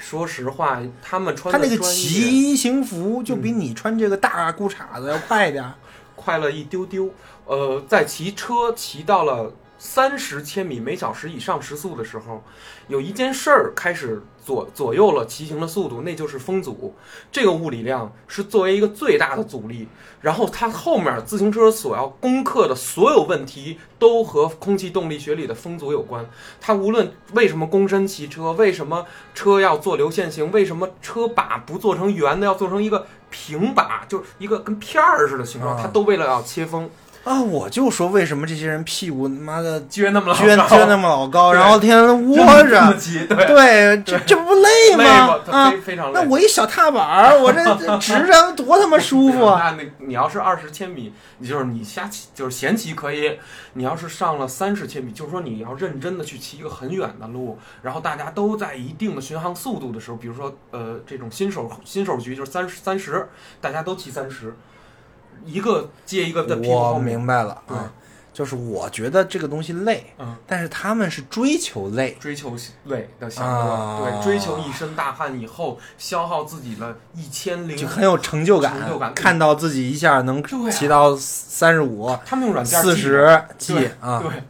[0.00, 5.74] 说实话，他们穿他那个骑行服就比你穿这个大裤衩子要快点儿。
[6.14, 7.10] 快了一丢丢。
[7.44, 12.42] 呃，在骑车骑到了三十千米每小时以上时速的时候，
[12.88, 16.94] 有一件事儿开始左左右了骑行的速度，那就是风阻。
[17.30, 19.88] 这个物理量是作为一个最大的阻力，
[20.20, 26.24] 然后它后面自行车所要攻克的所有问题都和空气动力学里的风阻有关。
[26.60, 29.04] 它无论为什么躬身骑车，为什么
[29.34, 36.88] 车要做流线型，为什么车把不做成圆的，要做成一个平把，就是一个跟片儿似的形状，啊它都为了要切风，
[37.26, 42.94] 啊，我就说为什么这些人屁股他妈的撅那么老撅撅那么老高，然后天天窝着，
[43.28, 46.20] 对，对，这这不累累吗啊非，常累。
[46.20, 49.74] 那我一小踏板儿，我这这 直着多他妈舒服啊！
[49.76, 53.36] 那那你要是二十千米，你就是你瞎骑，就是闲骑可以。
[53.72, 63.28] 你要是上了三十千米，就是说你要认真的去骑一个很远的路，然后大家都在一定的巡航速度的时候，比如说呃这种新手新手局就是三十三十，
[63.60, 64.54] 大家都骑三十，
[65.44, 66.98] 一个接一个的屁股我。
[66.98, 67.76] 明白了对。
[67.76, 67.92] 啊，
[68.32, 74.00] 就是我觉得这个东西累，嗯，但是他们是追求累，追求累的享乐，啊。
[74.02, 84.42] 对，追求一身大汗以后消耗自己的一千零就很有成就感，成就感看到自己一下能骑到三十五、他们用软件四记十 G 对啊，对，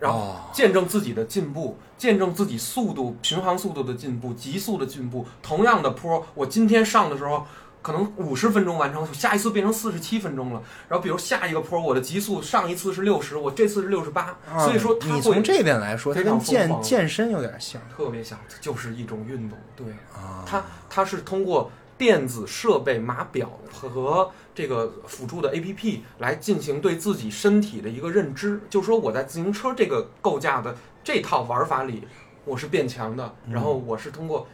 [0.00, 0.36] 然后哦。
[0.52, 5.24] 见证自己的进步，见证自己速度、巡航速度的进步、极速的进步。
[5.40, 7.46] 同样的坡，我今天上的时候
[7.82, 10.62] 可能五十分钟完成，下一次变成四十七分钟了。
[10.88, 19.58] 然后比如下一个坡，我的极速上一次是六十，我这次是六十八，啊所以说它会你从这点来说，它跟健健身有点像特别像，就是一种运动。
[19.74, 20.44] 对，啊。
[20.46, 28.60] 它它是通过电子设备、码表和这个辅助的 APP 来进行对自己身体的一个认知。
[28.68, 32.04] 就是说，我在自行车这个构架的这套玩法里，
[32.44, 33.34] 我是变强的。
[33.50, 34.46] 然后我是通过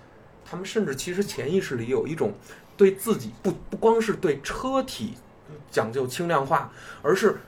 [0.44, 2.34] 他们，甚至其实潜意识里有一种
[2.76, 5.14] 对自己不不光是对车体
[5.70, 6.70] 讲究轻量化，
[7.02, 7.38] 而是。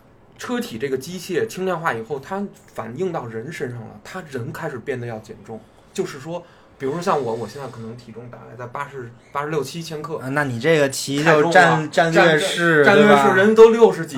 [0.41, 2.41] 车体这个机械轻量化以后，它
[2.72, 5.61] 反映到人身上了，他人开始变得要减重，
[5.93, 6.41] 就是说，
[6.79, 14.16] 比如说像我，我现在可能体重大概在八十八十六七千克，啊那你这个骑就战战略是，战略是人都六十几？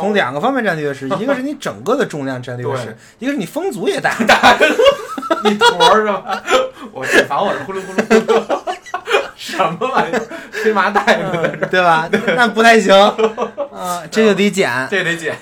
[0.00, 4.12] 从两个方面战略是， 一个是你整个的重量战略式对，一个是你风阻也大。
[4.26, 4.58] 大
[5.44, 6.42] 一坨儿是吧？
[6.90, 8.74] 我这反正我是呼噜呼噜呼噜，
[9.44, 10.22] 什么玩意儿？
[10.62, 11.02] 黑麻袋
[11.68, 12.08] 对吧？
[12.36, 12.94] 那不太行
[13.74, 14.70] 啊，这就得剪。
[14.88, 15.36] 这得减。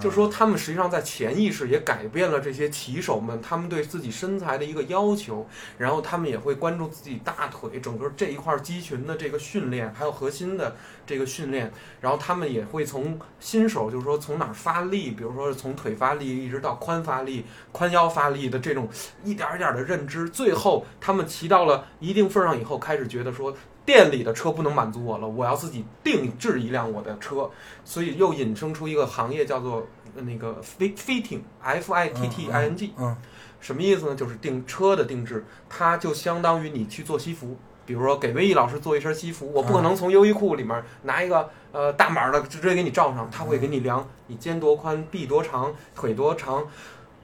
[0.00, 5.46] 就说他们实际上在潜意识也改变了这些骑手们他们对自己身材的一个要求，
[5.78, 10.76] 然后他们也会关注自己大腿整个这一块肌群的这个训练，还有核心的
[11.06, 18.88] 这个训练，然后他们也会从新手就是说从哪发力，比如说是从腿发力一直到髋发力、髋腰发力的这种
[19.24, 23.56] 一点一点的认知，最后他们骑到了一定份上以后，开始觉得说。
[23.86, 27.48] 店里的车不能满足我了，我要自己定制一辆我的车，
[27.84, 33.16] 所以又引申出一个行业叫做呃那个 fit fitting，f i t t i n g，嗯，
[33.60, 34.16] 什么意思呢？
[34.16, 37.56] 就是定车的定制，它就相当于你去做西服，
[37.86, 46.66] 比如说给魏毅老师做一身西服，我不可能从优衣库里面拿一个呃大码的直接给你罩上，他会给你量你肩多宽、臂多长、腿多长，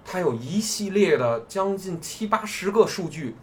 [0.04, 3.34] 它有一系列的将近七八十个数据，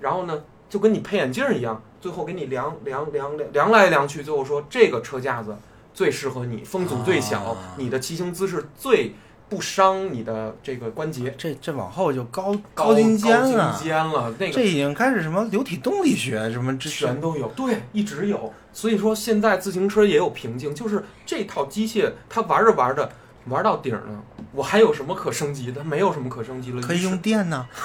[0.00, 5.56] 然后呢就跟你配眼镜儿一样，最后给你量量量量量来量去，最后说这个车架子
[5.94, 9.14] 最适合你，风阻最小，啊你的骑行姿势最
[9.48, 11.34] 不伤你的这个关节。
[11.38, 18.52] 这这往后就高高精尖高了精，尖了，那个这已经开始什么流体动力学什么这全都有，对，一直有。
[18.72, 23.10] 所以说现在自行车也有瓶颈，就是这套机械它玩着玩着
[23.46, 25.82] 玩到顶儿了，我还有什么可升级的？
[25.84, 26.80] 没有什么可升级了。
[26.80, 27.66] 可以用电呢。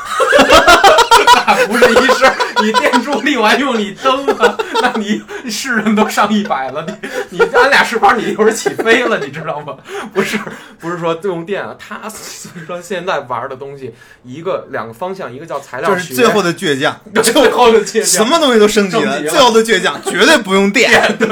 [1.46, 4.58] 那不是一事儿，你电助力我还用你灯啊？
[4.82, 6.86] 那你是人都上一百了，
[7.30, 9.76] 你你咱俩是班，你一会儿起飞了， 你知道吗？
[10.14, 10.40] 不是
[10.80, 13.94] 不是说用电啊，他所以说现在玩的东西
[14.24, 20.92] 一个两个方向，一个叫材料学，就是最后的倔强， 最后的倔强，什么东西都升级了，最后的倔强绝对不用电。
[21.18, 21.28] 对，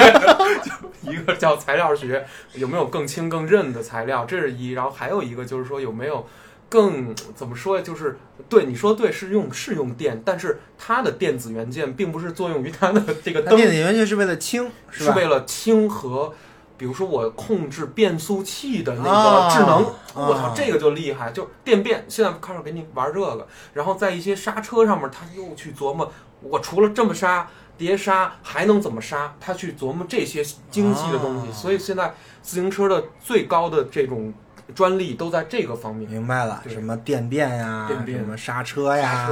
[1.12, 4.26] 一个叫材料学，有没有更轻更韧的材料？
[4.26, 6.26] 这是一，然后还有一个就是说有没有。
[6.72, 7.84] 更怎么说呀？
[7.86, 13.57] 就是对你说对，是用是用电，但是它的电子元件并不是作用于它的这个灯。
[13.57, 16.34] 电子元件是为了轻，是为了轻和，
[16.78, 19.86] 比如说我控制变速器的那个智能。
[20.14, 22.05] 我操，这个就厉害，就电变。
[22.07, 26.09] 现在开始给你玩这个，然后在一些刹车上面，他又去琢磨，
[26.41, 27.49] 我除了这么刹、
[27.82, 29.34] 碟刹，还能怎么刹？
[29.40, 31.52] 他去琢磨这些精细的东西。
[31.52, 34.34] 所以现在自行车的最高的这种。
[34.76, 36.61] 专利都在这个方面，明白了？
[36.67, 39.30] 什么电变呀，什么刹车呀，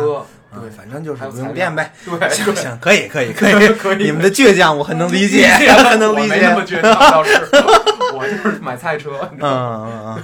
[0.60, 1.94] 对，反正就是不用电呗。
[2.06, 4.04] 对，行行，可以，可以， 可以，可以。
[4.04, 5.48] 你们的倔强我很能理解，
[5.90, 6.28] 很能理解。
[6.28, 7.34] 没那么倔强，倒是
[8.16, 9.30] 我就是买菜车。
[9.40, 10.24] 嗯嗯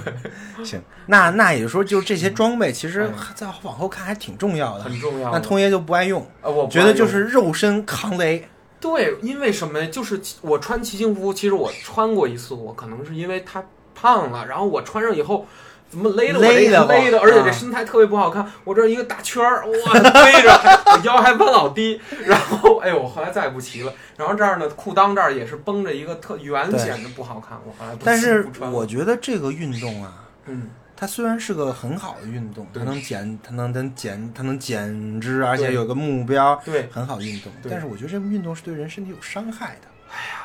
[0.58, 0.82] 嗯，行。
[1.06, 5.30] 那那也就是说，就这些装备，其实再往后看还挺重要的，很重要。
[5.30, 8.48] 那通爷就不爱用，我觉得就是肉身扛雷。
[8.80, 9.86] 对，因为什么？
[9.86, 13.62] 就是我穿骑行服，其实我穿过一次，我可能是因为它。
[13.98, 15.46] 胖了，然后我穿上以后，
[15.88, 18.46] 怎么勒的我勒的，而且这身材特别不好看。
[18.64, 19.92] 我这一个大圈儿，哇，
[20.24, 20.50] 背着，
[20.92, 22.00] 我腰还弯老低。
[22.24, 23.92] 然后，哎呦，我后来再也不骑了。
[24.16, 27.58] 然后这儿呢，裤裆这儿也是绷着一个特圆，显得不好看。
[27.64, 37.52] 我后来不但是我觉得这个运动啊，嗯，它虽然是个很好的运动，它能减，它能能减，它能减脂，而且有个目标，对，很好运动。
[37.70, 39.88] 但是我觉得这个运动是对人身体有伤害的。
[40.10, 40.35] 哎呀。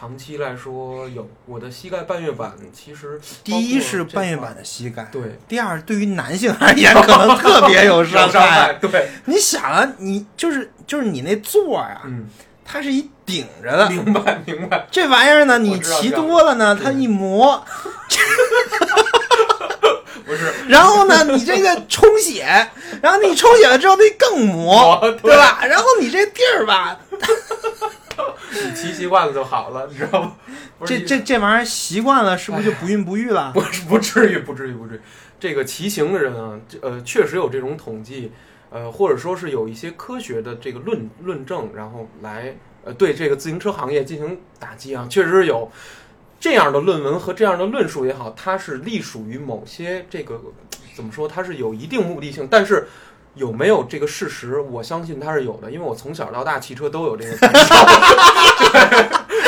[0.00, 8.72] 长期来说有我的膝盖半月板，其实 第一是半月板的膝盖，对；第二对于男性而言可能特别有 伤害。
[8.80, 12.26] 对，你想啊，你就是就是你那座呀，嗯，
[12.64, 14.86] 它是一顶着的， 明白明白。
[14.90, 17.62] 这玩意儿呢，你骑多了呢，它一磨，
[20.24, 20.50] 不是。
[20.66, 22.46] 然后呢，你这个充血，
[23.02, 25.60] 然后你充血了之后，它更磨，对吧？
[25.66, 26.98] 然后你这地儿吧。
[28.52, 30.36] 你骑习惯了就好了，你知道吗？
[30.84, 33.52] 这这这玩意儿习惯了，是不是就不孕不育了？
[33.52, 35.00] 不 不至于，不至于，不至于。
[35.38, 38.32] 这个骑行的人啊，呃，确实有这种统计，
[38.70, 45.70] 呃，或者说是有一些科学的这个论论证，然后来呃对这个自行车行业进行打击啊，确实有
[46.38, 50.40] 这样的论文和这样的论述也好，它是隶属于某些这个
[50.94, 51.26] 怎么说？
[51.26, 52.86] 它是有一定目的性，但是。
[53.34, 54.58] 有没有这个事实？
[54.58, 57.74] 我相信它是有的，因为我从小到大骑车都有这个感受。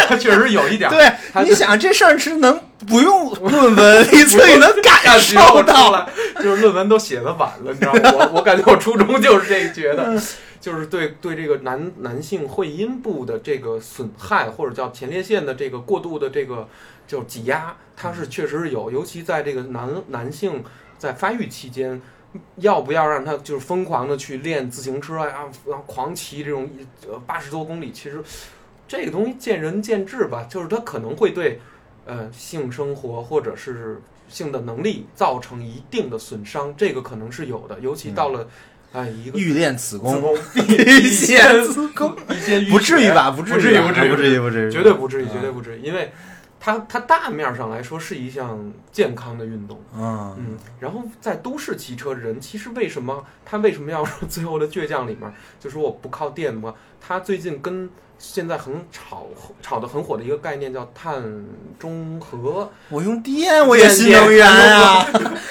[0.06, 0.90] 它确实有一点。
[0.90, 1.12] 对，
[1.44, 6.08] 你想这事儿是能不用论文，你自己能感受到了。
[6.42, 8.00] 就是论文都写的晚了，你知道吗？
[8.02, 10.20] 我 我感觉我初中就是这觉得，
[10.60, 16.68] 就是对对这个男男性会阴部的这个损害，或者叫前列腺的这个过度的这个
[17.06, 20.64] 就挤压，它是确实是有，尤其在这个男男性
[20.98, 22.00] 在发育期间。
[22.56, 26.68] 要不要让他就是疯狂的去练自行车呀，然后狂骑这种
[27.06, 27.92] 呃八十多公里？
[27.92, 28.22] 其实
[28.88, 31.60] 这个东西见仁见智吧，就是他可能会对
[32.06, 37.78] 呃性生活或者是性的能力造成一定的损伤，这个可能是有的。
[37.80, 38.48] 尤其到了
[38.92, 42.14] 哎一个欲练此功，必先自宫，
[42.70, 43.30] 不至于吧？
[43.30, 46.10] 不至于，不至于，不至于，不至于，绝对不至于，绝对不至于，因为。
[46.64, 56.72] 它它大面上来说是一项健康的运动，嗯嗯，然后在都市骑车人，其实为什么他为什么要说 最后的倔强里面，就说我不靠电吗？
[57.00, 57.90] 他最近跟
[58.24, 59.26] 现在很炒
[59.60, 61.20] 炒的很火的一个概念叫碳
[61.76, 65.04] 中和，我用电我也新能源啊，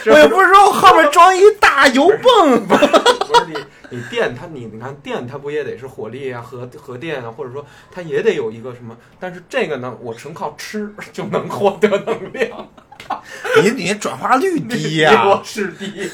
[0.05, 3.53] 我也不是说我后面装一大油泵， 不是你。
[3.93, 8.95] 你电它，你你看电它不也得是火力啊，核核电啊，或者说它也得有一个什么？
[9.19, 12.69] 但是这个呢，我纯靠吃就能获得能量。
[13.61, 16.09] 你你转化率低呀， 是低。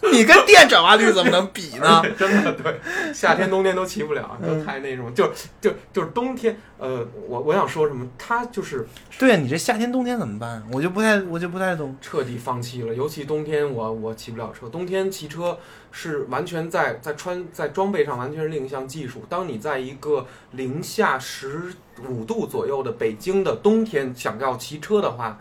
[0.12, 2.02] 你跟电转化率怎么能比呢？
[2.16, 2.80] 真的对，
[3.12, 5.30] 夏天冬天都骑不了，就太那种，就
[5.60, 6.56] 就就是冬天。
[6.78, 8.06] 呃，我我想说什么？
[8.16, 8.86] 它就是
[9.18, 10.62] 对你这夏天冬天怎么办？
[10.72, 11.96] 我就不太我就不太懂。
[12.00, 14.68] 彻底放弃了，尤其冬天，我我骑不了车。
[14.68, 15.58] 冬天骑车
[15.90, 19.24] 是完全在在穿在装备上完全是另一项技术。
[19.28, 21.72] 当你在一个零下十
[22.08, 25.38] 五度左右的北京的冬天想要骑车的话。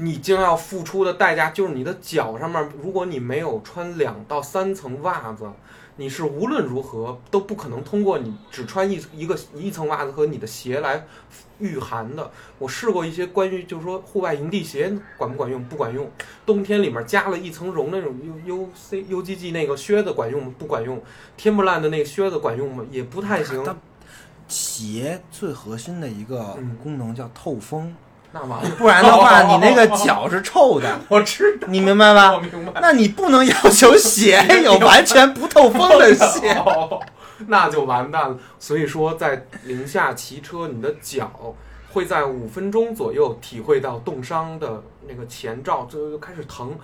[0.00, 5.44] 你将要付出的代价就是你的脚上面，如果你没有穿两到三层袜子，
[5.96, 11.04] 你是无论如何都不可能通过你只穿一一个一层袜子和你的鞋来
[11.58, 12.30] 御寒的。
[12.60, 15.64] 我试过一些关于就是说户外营地鞋管不管用？
[15.64, 16.08] 不管用。
[16.46, 18.14] 冬天里面加了一层绒那种
[18.46, 20.54] U U C U G G 那个靴子管用吗？
[20.56, 21.02] 不管用。
[21.36, 22.84] 天不烂的那个靴子管用吗？
[22.92, 23.64] 也不太行。
[24.46, 27.92] 鞋最核心的一个功能叫透风。
[28.32, 31.00] 那完了，不然的话， 你那个脚是臭的。
[31.08, 32.32] 我知道，你明白吧？
[32.34, 32.80] 我明白。
[32.80, 36.54] 那你不能要求鞋有完全不透风的鞋，
[37.48, 38.36] 那就完蛋了。
[38.58, 41.54] 所以说，在零下骑车，你的脚
[41.92, 46.76] 会在五分钟左右体会到冻伤的那个前兆，就就开始疼。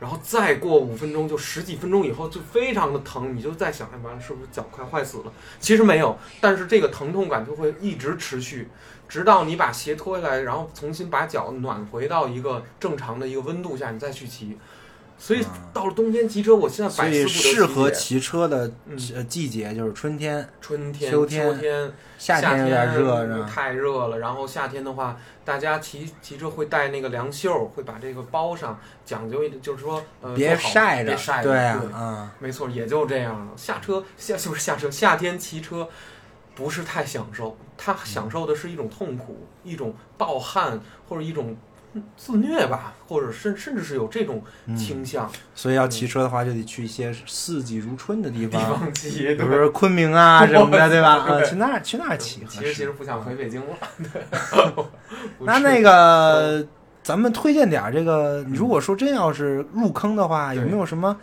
[0.00, 5.32] 然后再过五分钟，就十几分钟以后就非常的疼，你就在想，哎，完了是不是脚快坏死了？
[5.58, 8.68] 其实没有，但是这个疼痛感就会一直持续。
[9.08, 14.56] 直到你把鞋脱下来，然后重新把脚暖回到一个正常的一个温度下，你再去骑。
[15.20, 18.70] 所以到了冬天骑车，我现在百思不得适合骑车的
[19.28, 24.20] 季节就是春天、春天、秋天、夏天有点热，太热了。
[24.20, 31.50] 然后夏天的话，大家骑骑车会带那个凉袖，会把这个包上，讲究一点，就是说呃别晒着，别晒着。
[31.50, 31.58] 对
[31.92, 33.52] 啊，没错，也就这样了。
[33.56, 35.88] 下车下就是下车，夏天骑车
[36.58, 37.56] 不是太享受。
[37.76, 41.56] 他享受的是一种痛苦，一种暴汗，或者一种
[42.16, 44.42] 自虐吧，或者甚甚至是有这种
[44.76, 45.30] 倾向。
[45.54, 51.18] 所以要骑车的话，就得去一些四季如春的地方，比如说昆明啊什么的，对吧？
[51.18, 52.44] 啊，去那儿去那儿骑。
[52.48, 53.76] 其实其实不想回北京了。
[54.12, 54.84] 对
[55.38, 56.66] 那那个，
[57.04, 58.44] 咱们推荐点这个。
[58.52, 61.16] 如果说真要是入坑的话，有没有什么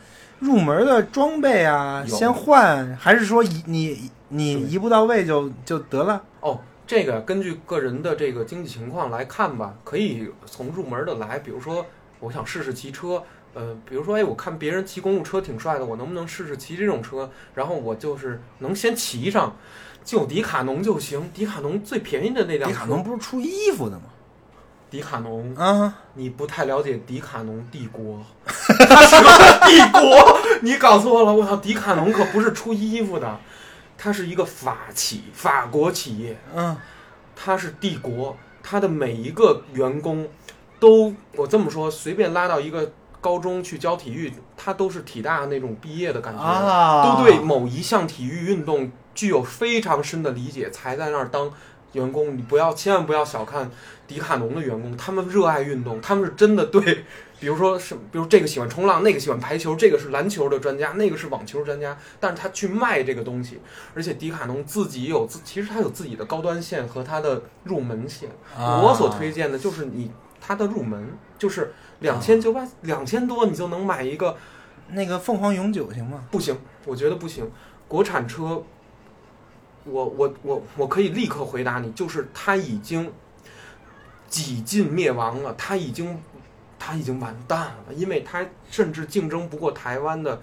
[0.45, 2.05] 入门的装备啊？
[2.07, 4.11] 先换，还是说一你？
[4.29, 6.59] 你一步到位就就得了哦。
[6.85, 11.39] 这个根据个人的这个经济情况来看吧，可以从入门的来。
[11.39, 11.85] 比如说，
[12.19, 13.23] 我想试试骑车，
[13.53, 17.29] 呃，比如说，哎，我看别人骑公路车挺帅的，我能不能试试骑这种车？
[17.53, 19.55] 然后我就是能先骑上，
[20.03, 21.29] 就迪卡侬就行。
[21.33, 22.69] 迪卡侬最便宜的那辆。
[22.69, 24.03] 迪卡侬不是出衣服的吗？
[24.95, 28.23] 迪卡侬啊，你不太了解迪卡侬帝国。
[29.67, 31.33] 帝国，你搞错了。
[31.33, 33.37] 我操，迪卡侬可不是出衣服的。
[33.97, 36.77] 它是一个法企，法国企业，嗯，
[37.35, 40.29] 它是帝国，它的每一个员工
[40.79, 51.51] 都，我这么说，随便拉到一个高中去教体育，他都是体大那种毕业的感觉，都对某一项体育运动具有非常深的理解，才在那儿当
[51.95, 52.37] 员工。
[52.37, 53.69] 你不要，千万不要小看
[54.05, 57.03] 迪卡侬的员工，他们热爱运动，他们是真的对。
[57.37, 63.59] 比如说是，比如这个喜欢冲浪，那个喜欢排球，这个是篮球的专家，那个是网球专家，但是他去卖这个东西，
[63.93, 68.29] 而且迪卡侬自己有自，其实他有自己的高端线和他的入门线。
[68.57, 74.37] 我所推荐的就是你它的入门，就是两千九百两千多，你就能买一个
[74.91, 76.23] 那个凤凰永久行吗？
[76.31, 77.49] 不行，我觉得不行。
[77.87, 78.63] 国产车，
[79.85, 83.11] 我我我我可以立刻回答你，就是他已经
[84.27, 86.19] 几近灭亡了，他已经。
[86.77, 90.39] 他已经完蛋了，因为他甚至竞争不过台湾的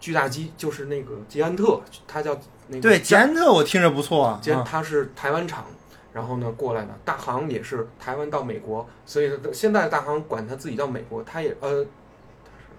[0.00, 2.36] 巨大机，就是那个捷安特，他叫
[2.66, 2.80] 那个。
[2.80, 4.40] 对，捷安特我听着不错啊。
[4.42, 5.66] 捷，他是台湾厂，
[6.12, 11.86] 然后呢过来的，大航也是台湾到美国，所以现在大航管他自己叫美国，他也呃，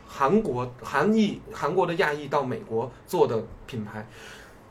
[0.05, 4.05] 韩国韩裔韩国的亚裔到美国做的品牌，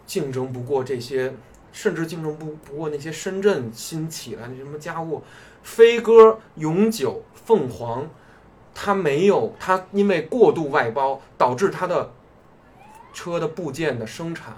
[0.06, 1.34] 竞争不过这些，
[1.72, 5.22] 甚至竞争不不过那些深圳新起来的什么嘉沃、
[5.62, 8.08] 飞鸽、永久、凤凰。
[8.76, 12.12] 它没有，它因为过度外包，导致它的
[13.12, 14.54] 车的部件的生产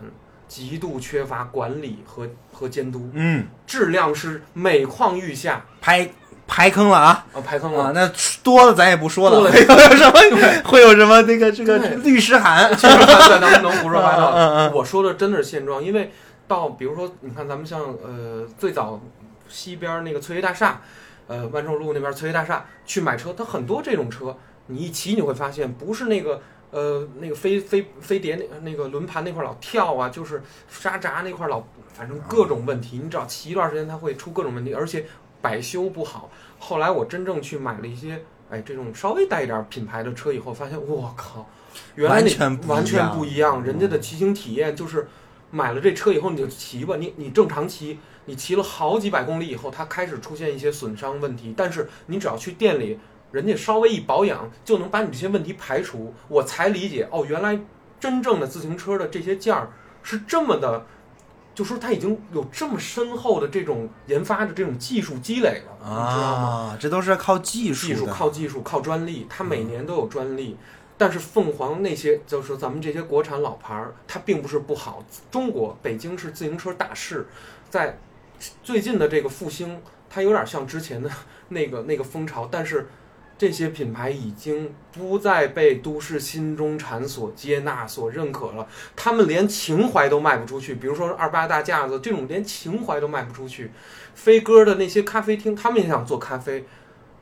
[0.48, 6.10] 极度缺乏管理和和监督，嗯，质量是每况愈下，排
[6.46, 8.10] 排坑了啊，啊排坑了，那
[8.42, 12.70] 多了咱也不说了，会有什么 会有什么那个这个律师函，
[13.40, 14.32] 能能胡说八道？
[14.36, 16.12] 嗯嗯，我说的真的是现状，因为
[16.48, 19.00] 到比如说，你看咱们像呃最早
[19.48, 20.80] 西边那个翠微大厦。
[21.28, 24.36] 呃，万寿路那边翠微大厦去买车，它很多这种车，
[24.68, 26.40] 你一骑你会发现，不是那个
[26.70, 30.40] 呃那个飞飞飞碟那那个轮盘那块老跳啊，就是
[30.70, 31.60] 刹闸那块老，
[31.92, 33.00] 反正各种问题。
[33.02, 35.04] 你只要骑一段时间，它会出各种问题，而且
[35.40, 36.30] 百修不好。
[36.58, 41.46] 后来我真正去买了一些哎这种稍微带一点品牌的车以后，发现我靠，
[41.94, 45.08] 原来那完全不一样，人家的骑行体验就是
[45.50, 47.98] 买了这车以后你就骑吧，你你正常骑。
[48.28, 52.98] 你骑了好几百公里以后，它开始出现一些损伤问题，但是你只要去店里，
[53.30, 56.12] 人家稍微一保养，就能把你这些问题排除。
[56.26, 57.56] 我才理解哦，原来
[58.00, 59.70] 真正的自行车的这些件儿
[60.02, 60.84] 是这么的
[61.56, 66.48] 就说它已经有这么深厚的这种研发的这种技术积累了，你知道吗？
[66.74, 70.58] 啊，这都是靠技术技术，靠技术靠专利，它每嗯年都有专利。
[70.98, 75.02] 但是凤凰那些，就是说咱们这些国产老牌儿，它并不是不好。
[75.30, 77.26] 中国北京是自行车大市，
[77.70, 77.98] 在
[78.62, 79.80] 最近的这个复兴，
[80.10, 81.10] 它有点像之前的
[81.48, 82.86] 那个那个风潮，但是
[83.38, 88.66] 这些品牌已经不再被都市新中产所接纳、所认可了。
[88.94, 93.70] 他们连情怀都卖不出去，比如说二八大架子这种，连情怀都卖不出去。
[94.14, 96.64] 飞鸽的那些咖啡厅，他们也想做咖啡，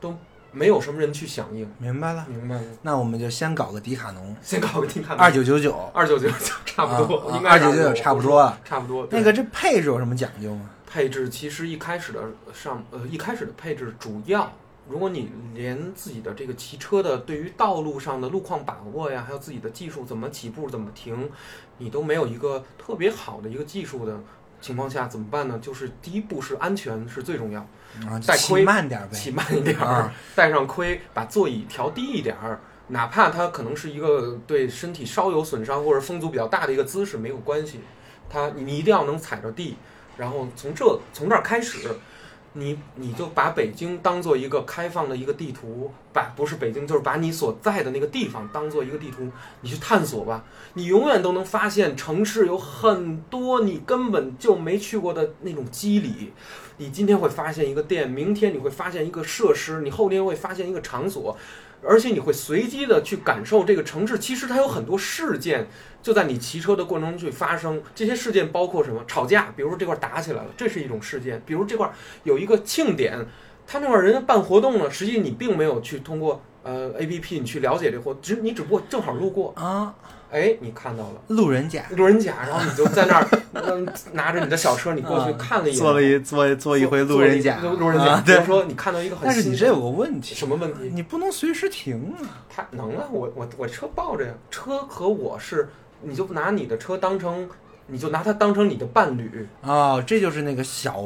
[0.00, 0.16] 都
[0.52, 1.68] 没有什么人去响应。
[1.78, 2.24] 明白了。
[2.28, 6.34] 明白了，那我们就先搞个迪卡侬，先搞个迪卡侬二九九九，二九九九
[6.64, 8.56] 差不多，应该二九九九差不多了。
[8.64, 9.08] 差不多。
[9.10, 10.70] 那个这配置有什么讲究吗？
[10.86, 12.20] 配置其实一开始的
[12.52, 14.52] 上呃一开始的配置主要，
[14.88, 21.30] 如果你连自己的这个骑车的对于道路上的路况把握呀，还有自己的技术怎么起步怎么停，
[21.78, 24.20] 你都没有一个特别好的一个技术的
[24.60, 25.58] 情况下，怎么办呢？
[25.60, 27.60] 就是第一步是安全是最重要，
[28.06, 29.08] 啊，带骑盔慢点呗。
[29.16, 32.60] 骑慢一点儿啊，带上盔，把座椅调低一点儿。
[32.88, 37.80] 哪怕它可能是一个对身体稍有损伤或者风阻比较大的一个姿势，没有关系。
[38.28, 39.76] 它你你一定要能踩着地，
[40.18, 41.88] 然后从这从这儿开始，
[42.54, 49.28] 你你就把北京当做一个开放的一个地图，把不是北京就是把你所在的那个地方当做一个地图，
[49.60, 50.44] 你去探索吧。
[50.74, 56.32] 你永远都能发现城市有很多你根本就没去过的那种机理。
[56.76, 61.36] 你今天会发现一个店，明天你会发现一个设施，你后天会发现一个场所，
[61.86, 64.18] 而且你会随机的去感受这个城市。
[64.18, 65.66] 其实它有很多事件
[66.02, 67.82] 就在你骑车的过程中去发生。
[67.94, 69.02] 这些事件包括什么？
[69.06, 71.90] 吵架，比如说这块打起来了，这是一种事件；比如这块
[72.22, 73.18] 有一个庆典，
[73.66, 79.94] 他那块人家办活动了，实际你并没有去通过呃 A P P 你去了解这活，只你只不过正好路过，啊，
[80.34, 81.22] 哎，你看到了。
[81.28, 88.06] 路人甲路人甲，然后你就在那儿， 嗯，拿着你的小车，你过去啊看了一眼，做了一做做一回路人甲，路人甲。
[88.14, 88.46] 啊对比如。
[88.46, 90.90] 说你看到一个很但是你这有个问题，什么问题？
[90.92, 92.42] 你不能随时停啊。
[92.50, 95.68] 他能啊，我我我车抱着呀，车和我是，
[96.02, 97.48] 你就拿你的车当成，
[97.86, 101.02] 你就拿它当成你的伴侣，哦，这就是那个小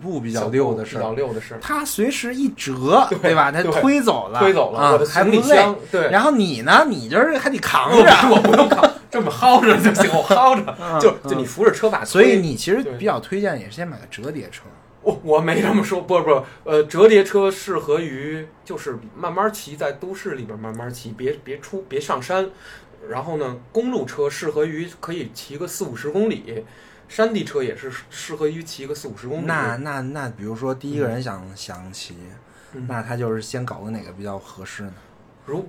[0.00, 3.50] 步比较溜的事比较儿，溜的事儿，它随时一折，对对吧？
[3.50, 5.40] 它对推走了，推走了、啊我的还不累。
[5.40, 6.84] 行李箱，对，然后你呢？
[6.88, 14.62] 你就是还得扛我着，我不用扛，这么薅着就行，我薅着， 嗯就就嗯你扶着车把推，所以你其实比较推荐也是先买个折叠车。
[15.02, 22.48] 我我没这么说，不不，呃，折叠车适合于就是慢慢骑，在都市里边慢慢骑，别别出别上山。
[23.08, 26.64] 然后呢，公路车适合于可以骑个四五十公里，
[27.08, 29.46] 山地车也是适合于骑个四五十公里。
[29.46, 32.14] 那那那，比如说第一个人想想骑，
[32.74, 34.94] 嗯那他就是先搞个哪个比较合适呢？
[35.44, 35.68] 如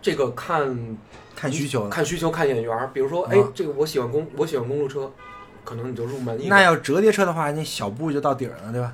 [0.00, 0.96] 这个看
[1.34, 1.88] 看需求。
[1.88, 5.10] 看需求看眼缘儿，比如说，啊哎，这个我喜欢公我喜欢公路车，
[5.64, 6.48] 可能你就入门一。
[6.48, 8.92] 那要折叠车的话，那小布就到底儿了，对吧？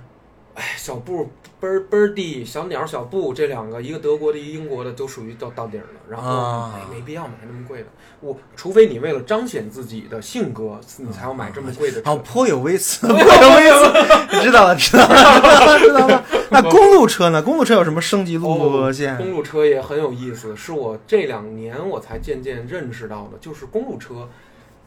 [0.54, 6.00] 哎，小布、奔儿奔儿地、小鸟、小布这两个，一个德国的，一个英国的，都属于到到顶儿了。
[6.10, 7.86] 然后、啊哎，没必要买那么贵的。
[8.18, 12.10] 我除非你为了彰显自己的性格，你才要买这么贵的车。
[12.10, 16.24] 哦，颇有微词， 颇有微词，知道了，知道了，知道了。
[16.50, 17.40] 那公路车呢？
[17.40, 19.16] 公路车有什么升级路线？
[19.16, 24.28] 公路车也很有意思，是我这两年我才渐渐认识到的，就是公路车。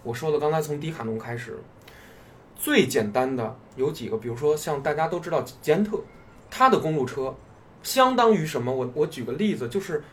[0.03, 1.59] 我说的刚才从迪卡侬开始，
[2.55, 5.99] 最简单的有几个，比如说像大家都知道捷安特，
[6.49, 7.35] 它的公路车
[7.83, 8.73] 相当于什么？
[8.73, 10.03] 我我举个例子，就是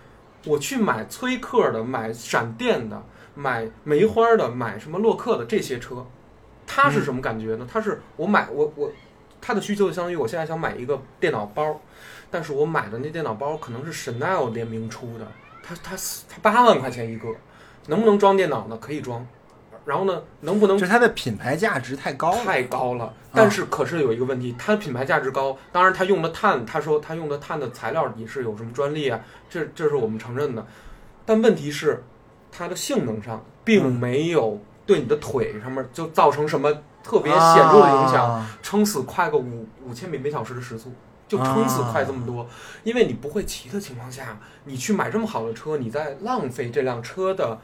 [0.45, 3.03] 我去买崔克的、买闪电的、
[3.35, 6.07] 买梅花的、买什么洛克的这些车，
[6.67, 7.67] 它是什么感觉呢？
[7.71, 8.91] 它是我买我我
[9.41, 11.81] 它的需求就相当于我现在想买一个电脑包，
[12.31, 15.27] 但是我买的那电脑包可能是 Chanel 联名出的，
[15.63, 15.97] 它它
[16.29, 17.29] 它八万块钱一个，
[17.87, 18.77] 能不能装电脑呢？
[18.79, 19.27] 可以装。
[19.89, 22.45] 然后呢，能不能就是它的品牌价值太高了。
[22.45, 23.11] 太高了。
[23.33, 29.19] 但是可是有一个问题，它的品牌价值高，当然它用的碳，他说他用的碳的材料也是有什么专利啊，
[29.49, 30.67] 这这是我们承认的。
[31.25, 32.05] 但问题是，
[32.53, 36.71] 它的性能上并没有对你的腿上面就造成什么
[37.03, 40.93] 特别显著的影响，啊撑死快个五五千米每小时的时速。
[41.27, 42.47] 就撑死快这么多，
[42.85, 47.59] 因为你不会骑的情况下，你去买这么好的车，你在浪费这辆车的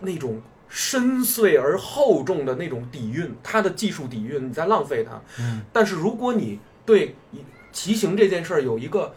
[0.00, 0.38] 那种
[0.70, 5.20] 深邃而厚重的那种底蕴，它的技术底蕴，你在浪费它。
[5.40, 7.16] 嗯，但是如果你对
[7.72, 9.12] 骑行这件事儿有一个，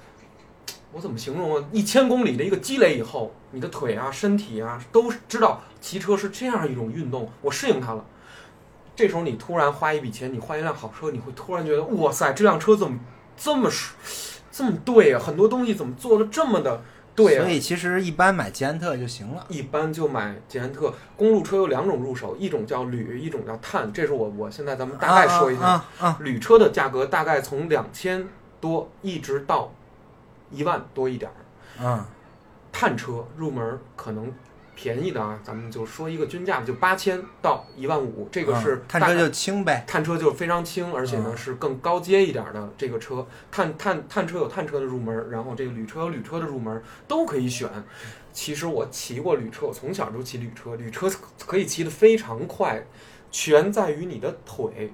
[0.91, 1.63] 我怎么形容啊？
[1.71, 8.03] 一千公里的一个积累以后，你的腿啊、身体啊都知道骑车是这样一种运动，我适应它了。
[8.95, 12.99] 这时候你突然花一笔钱，你换一辆好车，你会突然觉得，哇塞，这辆车怎么
[13.37, 13.69] 这么
[14.51, 15.19] 这么对啊？
[15.19, 16.83] 很多东西怎么做的这么的
[17.15, 19.45] 对啊所以其实一般买捷安特就行了。
[19.49, 20.93] 一般就买捷安特。
[21.15, 23.91] 公路车有两种入手，一种叫铝，一种叫碳。
[23.93, 25.61] 这是我我现在咱们大概说一下。
[25.63, 28.27] 啊啊啊铝车的价格大概从两千
[28.59, 29.71] 多一直到
[30.51, 31.35] 一万多一点儿。
[31.79, 32.07] 嗯啊
[32.71, 34.33] 碳车入门可能
[34.75, 39.83] 便宜的啊，咱们就说一个均价，就八千到一万五，这个是大概啊碳车就轻呗。
[39.87, 43.25] 碳车就是非常轻，而且呢嗯是更高阶一点的这个车。
[43.51, 47.69] 碳碳碳车有碳车的入门，然后这个旅车有旅车的入门，都可以选。
[48.31, 51.07] 其实我骑过旅车，我从小就骑旅车，旅车
[51.45, 52.83] 可以骑得非常快，
[53.29, 54.91] 全在于你的腿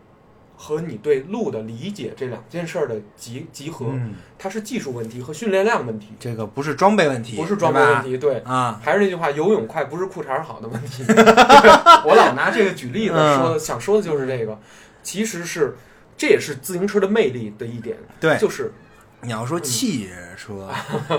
[0.62, 3.86] 和你对路的理解这两件事儿的集集合。
[3.94, 8.18] 嗯，它是技术问题和训练量问题，这个不是装备问题，不是装备问题。
[8.18, 8.78] 对，啊。
[8.84, 11.06] 还是那句话，游泳快不是裤衩儿好的问题。
[12.06, 14.60] 我老拿这个举例子嗯说的，想说的就是这个，
[15.02, 15.78] 其实是
[16.18, 18.74] 这也是自行车的魅力的一点，对，就是
[19.22, 20.70] 你要说汽车，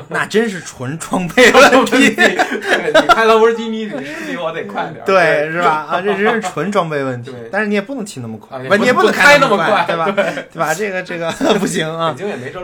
[0.09, 2.15] 那真是纯装备问题，
[3.09, 5.87] 开兰博基尼，你是 比我得快点儿，对，是吧？
[5.91, 7.31] 啊，这真是纯装备问题。
[7.53, 10.11] 但是你也不能骑那么快，你也不能开那么快快，对吧？
[10.51, 10.73] 对吧？
[10.75, 12.17] 这个这个 不行啊。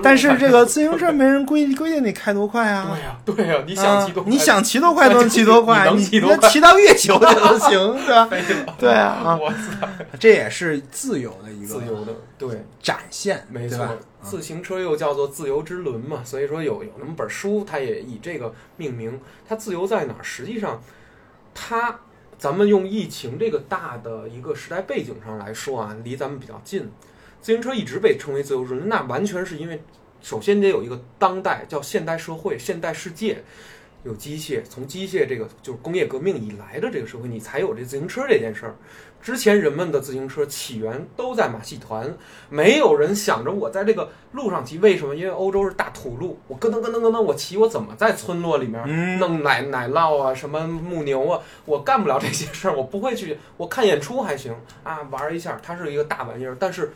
[0.02, 2.96] 但是这个自行车没人规规定你开多快啊。
[3.26, 8.28] 对呀对呀，你想骑多快，啊你想骑多快都能骑多快，你能骑到月球去都行，对吧？
[8.80, 9.86] 对啊啊，我操，
[10.18, 12.64] 这也是自由的一个自由的，对。
[12.82, 13.84] 展现，没错
[14.26, 19.20] 自行车又叫做自由之轮嘛，所以说有有那么本书，它也以这个命名。
[19.48, 20.22] 它自由在哪儿？
[20.22, 20.82] 实际上，
[21.54, 22.00] 它
[22.36, 26.90] 咱们用疫情这个大的一个时代背景上来说啊，离咱们比较近。
[27.40, 29.80] 自行车一直被称为自由之轮，那完全是因为，
[30.20, 33.44] 首先得有一个当代叫现代社会、现代世界。
[34.04, 38.76] 有机械，从机械这个就是工业革命以来的这个社会，你才有这自行车这件事儿。
[39.26, 42.16] 之前人们的自行车起源都在马戏团，
[42.48, 45.16] 没有人想着我在这个路上骑，为什么？
[45.16, 53.36] 因为欧洲是大土路，我咯噔咯噔咯噔，我骑我怎么在村落里面嗯弄奶奶酪啊，什么牧牛啊，我干不了这些事儿，我不会去。
[53.56, 54.54] 我看演出还行
[54.84, 56.56] 啊，玩一下，它是一个大玩意儿。
[56.60, 56.92] 但是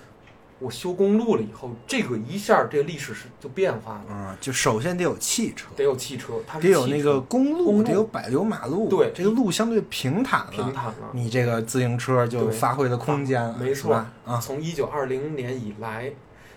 [0.61, 11.11] 我修公路了以后，这个一下这个历史是就变化了，啊，就首先得有汽车，得有汽车，它得有那个公路，公路得有柏油马路，对这个路相对平坦了，平坦了。
[11.13, 13.95] 你这个自行车就发挥的空间了，没错？
[14.27, 16.13] 啊，从一九二零年以来，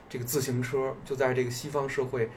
[0.09, 2.29] 这个自行车就在这个西方社会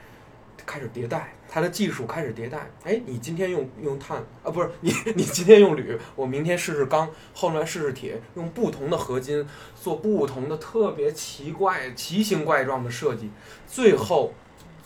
[0.66, 2.68] 开始迭代，它的技术开始迭代。
[2.84, 9.47] 哎，你今天用用碳啊，不是 你你今天用铝，我明天试试钢，后来试试铁，用不同的合金
[9.80, 13.30] 做不同的特别奇怪、奇形怪状的设计，
[13.66, 14.34] 最后。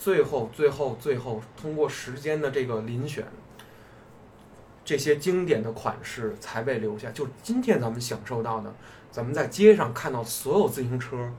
[0.02, 3.22] 最后，最后，最后，通过时间的这个遴选，
[4.82, 7.10] 这些经典的款式才被留下。
[7.10, 8.74] 就今天咱们享受到的，
[9.10, 11.30] 咱们在街上看到所有自行车，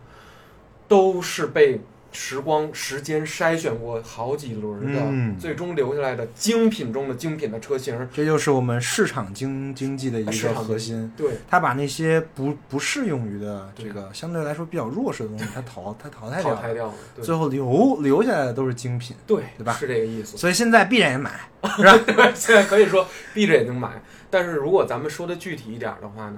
[0.88, 1.82] 都是被
[2.12, 8.08] 时光、时间筛选过好几轮的，嗯最终留下来的精品中的精品的车型。
[8.14, 11.12] 这就是我们市场经经济的一个核心。
[11.16, 16.94] 对，它把那些不不适用于的这个相对来说比较弱势的东西，它淘它淘汰掉了，淘汰掉了。
[17.22, 19.16] 最后留留下来的都是精品。
[19.26, 20.36] 对，对吧是这个意思。
[20.38, 21.32] 所以现在闭着眼买，
[21.78, 21.98] 是吧？
[22.06, 24.02] 对，现在可以说闭着眼睛买。
[24.30, 26.38] 但是如果咱们说的具体一点的话呢，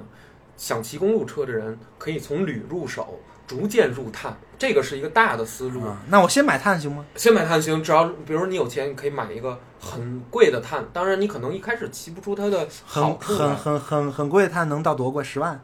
[0.58, 3.20] 想骑公路车的人可以从铝入手，
[3.53, 5.85] 逐渐入碳，这个是一个大的思路。
[5.85, 7.05] 啊，那我先买碳行吗？
[7.15, 10.84] 先买碳行，只要比如说你有钱，你可以买一个很贵的碳。
[10.91, 15.23] 当然，你可能一开始骑不出它的好很很，很很很贵的碳能到多贵？
[15.23, 15.61] 十万？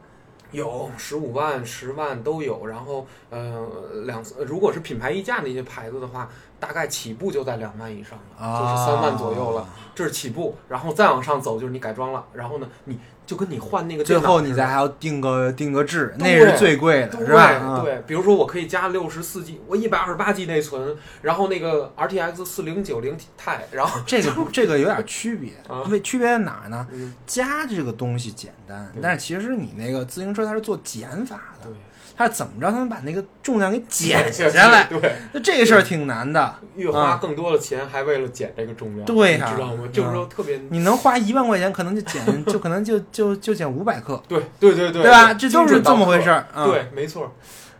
[0.51, 2.65] 有十五万、十万都有。
[2.65, 3.67] 然后，呃，
[4.05, 6.29] 两如果是品牌溢价的一些牌子的话，
[6.59, 9.67] 大概起步就在两万以上了，啊就是三万左右了。
[9.95, 17.41] 这是起步，然后再往上走就是你改装了，然后呢，你就跟你换那个最后你再还要定个定个制，那对是最贵的，对是吧？
[17.41, 26.87] 啊对，比如说我可以加六十四 G，我一百二十八 G 内存，然后那个 RTX 四零九零 Ti，然后这个 这个有点区别啊，为区别在哪儿呢？
[26.93, 31.73] 嗯，加这个东西简单，但是其实你那个自行车它是做减法的对，，
[32.19, 34.83] 它是怎么着才能把那个重量给减下来？
[34.91, 36.53] 对，那这个事儿挺难的。
[36.75, 39.87] 越花更多的钱，还为了减这个重量，对呀你知道吗？
[39.89, 45.33] 就是说特别，你能花一万块钱，可能就减，就可能就就就减五百克，对对对对，对吧？
[45.33, 46.45] 这就是这么回事儿。
[46.65, 47.33] 对，没错。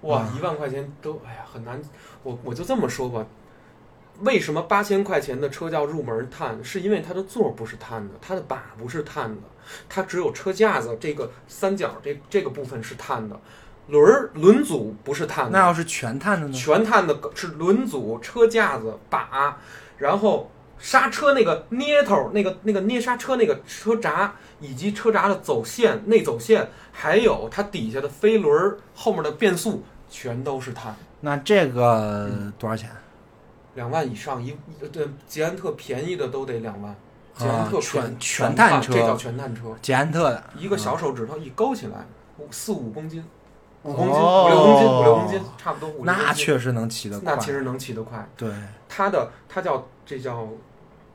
[0.03, 1.77] 哇啊，一万块钱都哎呀很难，
[2.23, 3.25] 我我就这么说吧。
[4.21, 6.57] 为什么八千块钱的车叫入门碳？
[6.63, 9.41] 是因为它的座不是碳的，它的把不是碳的，
[9.89, 13.37] 它只有车架子这个三角这这个部分是碳的，
[13.89, 15.51] 轮儿轮组不是碳的。
[15.51, 16.53] 那要是全碳的呢？
[16.53, 19.57] 全碳的是轮组、车架子、把，
[19.97, 30.95] 然后刹车那个捏头、那个那个捏刹车那个车闸，以及车闸的走线、内走线，还有它底下的飞轮儿后面的变速，全都是碳。
[31.21, 32.89] 那这个多少钱？
[33.75, 36.95] 两万以上一呃对捷安特便宜的都得两万，
[37.35, 42.05] 捷安啊特全全全碳车这叫全碳车，捷安特的一个小手指头一勾起来，
[42.37, 43.23] 五四五公斤，
[43.83, 46.15] 五公斤，哦五六公斤，五六公斤，差不多五六公斤。
[46.27, 47.33] 那确实能骑得快。
[47.33, 48.27] 那其实能骑得快。
[48.35, 48.51] 对，
[48.87, 50.47] 它的它叫这叫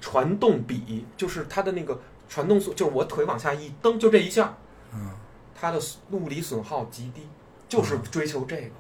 [0.01, 4.55] 传动比，就是它的那个传动速，就是我腿往下一蹬，就这一下，
[4.95, 5.11] 嗯，
[5.55, 5.81] 它的
[6.13, 7.29] 物理损耗极低，
[7.69, 8.71] 就是追求这个。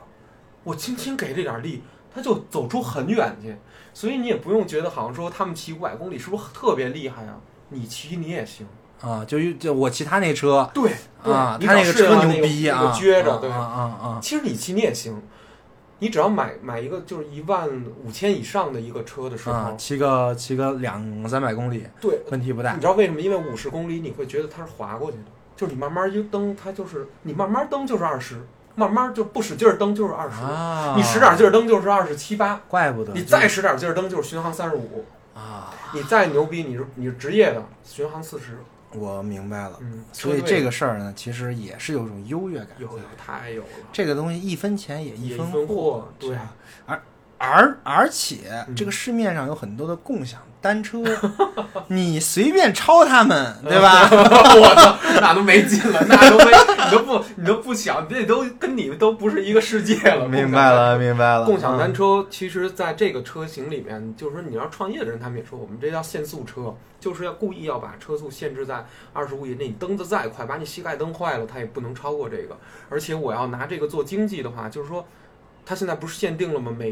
[0.63, 1.83] 我轻轻给这点力，
[2.15, 3.57] 它就走出很远去。
[3.93, 7.39] 所以你也不用觉得好像说他们骑五百公里是不是特别厉害啊？
[7.69, 8.67] 你骑你也行。
[9.05, 10.91] 啊，就就我骑他那车对
[11.23, 13.59] 啊，他那个车牛逼啊，那个撅着，对啊。
[13.59, 15.21] 啊啊其实你骑你也行，
[15.99, 17.69] 你只要买买一个就是一万
[18.05, 23.21] 五千以上的一个车的时候，啊，骑个骑个两三百公里对，问题不大你知道为什么？
[23.21, 25.25] 因为五十公里你会觉得它是滑过去的，
[25.55, 28.37] 就是你慢慢一蹬，它就是你慢慢蹬就是二十，
[28.75, 35.05] 慢慢就不使劲儿蹬就是二十、啊，你使点劲儿蹬就是二十七八，怪不得你再使点劲儿蹬就是巡航三十五，
[35.35, 38.59] 啊，你再牛逼你是你是职业的巡航四十，
[38.95, 39.79] 我明白了。
[39.81, 42.83] 嗯，所以这个事儿呢，其实也是有种优越感在。
[42.83, 46.55] 有有太有了，这个东西一分钱也分一分货对是吧
[46.87, 47.03] 而
[47.39, 51.03] 而而且嗯这个市面上有很多的共享单车，
[51.89, 54.09] 你随便超他们， 对吧？
[54.11, 56.51] 我操，那都没劲了，那都没，
[56.87, 60.27] 你都不，你都不想，这都跟你们都不是一个世界了。
[60.27, 61.45] 明白了，明白了。
[61.45, 69.69] 共享单嗯车其实在这个车型里面，就是说你要创业的人，他们也说我们这叫限速车，就是要故意要把车速限制在二十五以内。
[69.69, 72.57] 你蹬得再快，把你膝盖蹬坏了，它也不能超过这个。
[72.89, 75.07] 而且我要拿这个做经济的话，就是说，
[75.67, 76.75] 它现在不是限定了吗？
[76.79, 76.91] 每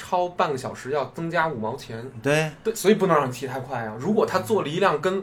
[0.00, 2.10] 超半个小时要增加五毛钱。
[2.22, 3.94] 对，对，所以不能让你骑太快啊！
[3.98, 5.22] 如果他做了一辆跟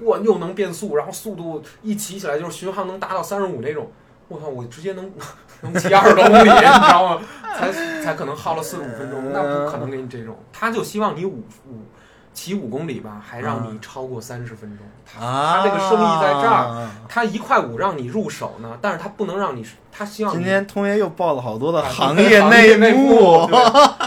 [0.00, 3.90] 哇又能变速，然后速度一骑起来就是巡航能达到三十五那种，
[4.28, 5.10] 我靠，我直接能
[5.62, 7.22] 能骑二十多公里，你知道吗？
[7.56, 7.72] 才
[8.02, 10.36] 才可能耗了四十五分钟，那不可能给你这种。
[10.52, 11.82] 他就希望你五五
[12.38, 14.86] 骑五公里吧，还让你超过三十分钟。
[15.04, 16.88] 他啊，他这个生意在这儿，儿。
[17.08, 22.40] 他一块五让你入手呢，但是他不能让你，他希望今天通爷又爆了好多的啊行对业
[22.76, 23.58] 内幕， 对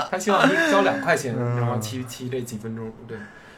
[0.10, 1.78] 他希望你交两块钱，嗯你知道吗？
[1.82, 3.18] 骑骑这几分钟，对，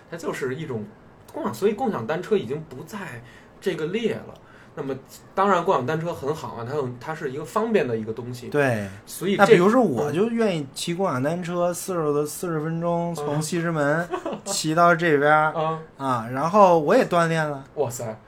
[0.09, 0.83] 他就是一种
[1.31, 3.21] 共享，所以共享单车已经不在
[3.61, 4.33] 这个列了。
[4.75, 4.95] 那么，
[5.35, 8.87] 当然，共享单车很好啊，它有它是一个方便的一个东西，对。
[9.05, 14.07] 所以这那比如说，我就愿意骑共享单车，四十的四十分钟从嗯西直门
[14.45, 17.63] 骑到这边儿啊，啊，然后我也锻炼了。
[17.75, 18.19] 哇塞！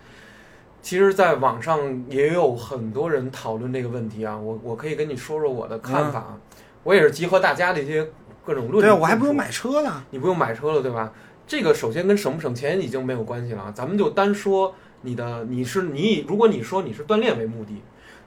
[0.82, 6.38] 其实，在网上也有很多人讨论这个问题啊，我我可以跟你说说我的看法，啊
[6.84, 8.08] 我也是集合大家的一些
[8.46, 9.00] 各种论嗯对，点。
[9.00, 10.04] 我还不用买车呢。
[10.12, 11.12] 你不用买车了，对吧？
[11.48, 14.76] 这个首先跟省不省钱已经没有关系了，咱们就单说
[15.06, 17.82] 你的，你是你以，如果你说你是锻炼为目的，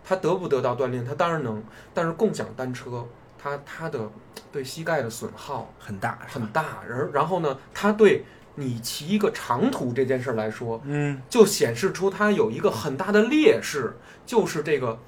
[0.05, 3.05] 他得不得到锻炼，他当然能，但是共享单车，
[3.37, 4.09] 它它的
[4.51, 8.25] 对膝盖的损耗很大，很大，然然后呢，它对
[8.55, 14.99] 你骑一个长途这件事儿来说，嗯，就显示出它有一个很大的劣势，就是这个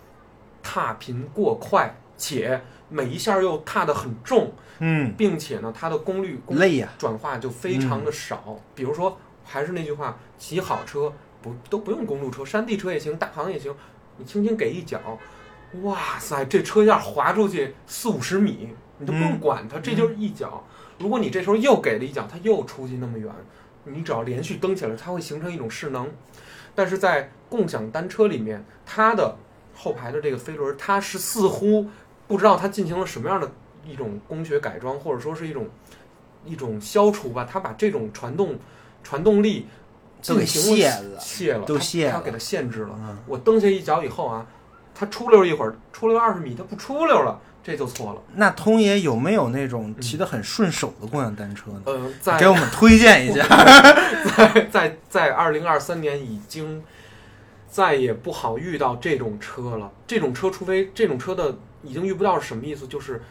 [0.62, 8.56] 踏频过快，且每一下又踏得很重，嗯，并且呢，它的功率功累呀、转化就非常的少。
[8.74, 13.74] 比如说，还是那句话，骑好车不都不用公路车，山地车也行，大行也行，
[14.18, 15.18] 你轻轻给一脚，
[15.82, 18.68] 哇塞，这车架滑出去四五十米，
[18.98, 20.64] 你都不用管它，这就是一脚。
[20.98, 23.32] 如果你这时候又给了一脚，它又出去那么远，
[23.84, 26.08] 你只要连续蹬起来，它会形成一种势能。
[26.74, 29.36] 但是在共享单车里面，它的
[29.74, 31.88] 后排的这个飞轮，它是似乎
[32.28, 33.50] 不知道它进行了什么样的
[33.84, 35.66] 一种工学改装，或者说是一种
[36.44, 38.58] 一种消除吧，它把这种传动
[39.02, 39.66] 传动力
[40.26, 42.90] 都给卸了卸了，它都卸了它给它限制了。
[42.98, 44.47] 嗯我蹬下一脚以后啊，
[44.94, 48.22] 它出溜一会儿，出溜二十米，它不出溜了，这就错了。
[48.34, 51.82] 那通爷有没有那种骑得很顺手的共享单车呢？
[51.84, 53.44] 呃，在给我们推荐一下。
[54.36, 56.82] 在在在二零二三年已经
[57.68, 59.90] 再也不好遇到这种车了。
[60.06, 62.86] 这种车，除非这种车的已经遇不到是什么意思？
[62.86, 63.22] 就是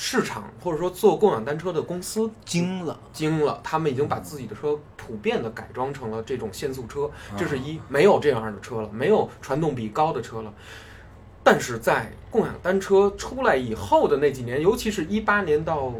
[0.00, 10.54] 市场或者说做共享单车的公司惊了，惊了，他们已经把自己的车普遍的改装成了这种限速车，这啊是一没有这样的车了，没有传动比高的车了。
[11.42, 15.92] 但是在共享单车出来以后的那几年，尤其是一八年到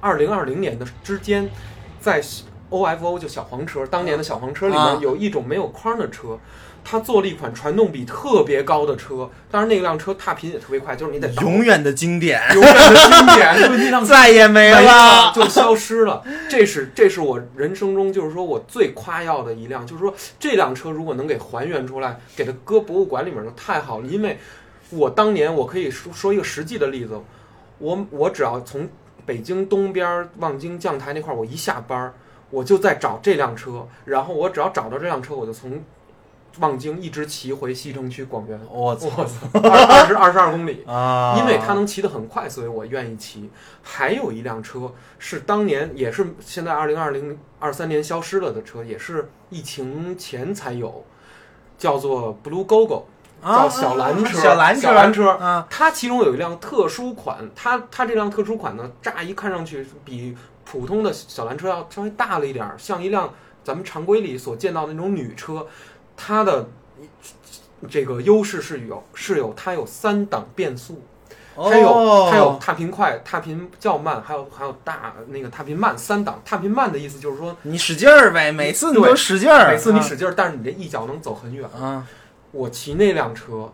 [0.00, 1.50] 二零二零年的之间，
[1.98, 2.22] 在
[2.70, 4.92] OFO 就小黄车，当年的小黄车里啊。
[4.92, 6.38] 面有一种没有框的车，
[6.84, 15.32] 它做了一款传动比特别高的车，当然那辆车踏频也特别快，就是你得永远的经典，永远的经典，就那辆 再也没了。
[15.34, 16.22] 就消失了。
[16.48, 24.06] 这是这是我人生中就是说我最夸耀的一辆，就是说这辆车如果能给还原出来，给它搁博物馆里面就太好了。
[24.06, 24.38] 因为
[24.90, 27.18] 我当年我可以说说一个实际的例子，
[27.78, 28.86] 我我只要从
[29.24, 32.12] 北京东边望京将台那块儿，我一下班儿
[32.50, 35.82] 我就在找这辆车，然后我只要找到这辆车，我就从
[36.58, 38.60] 望京一直骑回西城区广元。
[38.70, 39.08] 我操
[39.60, 40.82] 二二十二十二公里。
[40.86, 41.36] 啊！
[41.38, 43.50] 因为它能骑得很快，所以我愿意骑。
[43.82, 51.04] 还有一辆车是当年也是现在二零二零二三年消失了的车，也是疫情前才有，
[51.76, 53.04] 叫做 Blue Gogo，
[53.42, 54.38] 啊叫小蓝车。
[54.38, 55.30] 小蓝车，小蓝车。
[55.30, 63.32] 啊，它其中有一辆特殊款，它它这辆特殊款呢，乍一看上去比普通的小蓝车要稍微大了一点儿，像一辆
[63.62, 65.66] 咱们常规里所见到的那种女车。
[66.16, 66.68] 它的
[67.88, 71.02] 这个优势是有是有它有三档变速，
[71.54, 76.40] 它有哦它有踏频快、踏频较慢，还有还有大那个踏频慢三档。
[76.44, 81.68] 踏频慢的意思就是说，你使劲儿呗，每次你都使劲儿，每次你使劲儿，但是你这一脚能走很远。
[81.70, 82.06] 啊，
[82.52, 83.72] 我骑那辆车，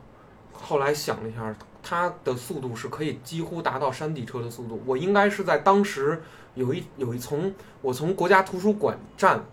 [0.52, 4.82] 后来想了一下，它的速度是可以几乎达到山地车的速度。
[4.84, 6.22] 我应该是在当时
[6.54, 9.44] 有一有一从我从国家图书馆站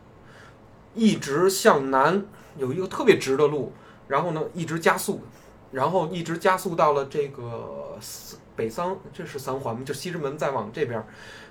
[0.96, 2.26] 一直向南，
[2.58, 3.72] 有一个特别直的路，
[4.08, 5.22] 然后呢一直加速，
[5.72, 7.98] 然后一直加速到了这个
[8.56, 9.82] 北桑，这是三环吗？
[9.86, 11.04] 就西直门再往这边，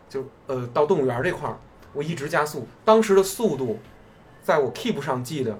[0.08, 1.58] 就呃到动物园这块儿，
[1.92, 3.78] 我一直加速，当时的速度，
[4.42, 5.58] 在我 Keep 上记的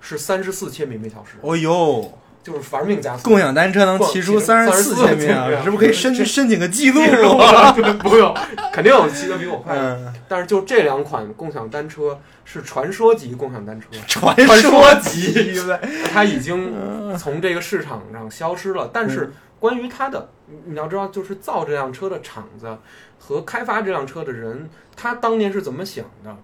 [0.00, 3.28] 是三十四千米每小时，哦呦，就是玩命加速。
[3.28, 7.00] 共享单车能骑出三十四千米啊，是不是可以申 申请个记录
[7.38, 7.72] 啊？
[7.74, 8.32] 对， 不用，
[8.72, 9.74] 肯定有骑得比我快。
[9.74, 15.80] 嗯，但是就这两款共享单车是传说级共享单车，传传说说级呗，
[16.12, 18.90] 它已经从这个市场上消失了。
[18.92, 22.76] 但是关于它的，你你要知道，就是造这辆车的厂子
[23.18, 26.36] 和开发这辆车的人，他当年是怎么想的？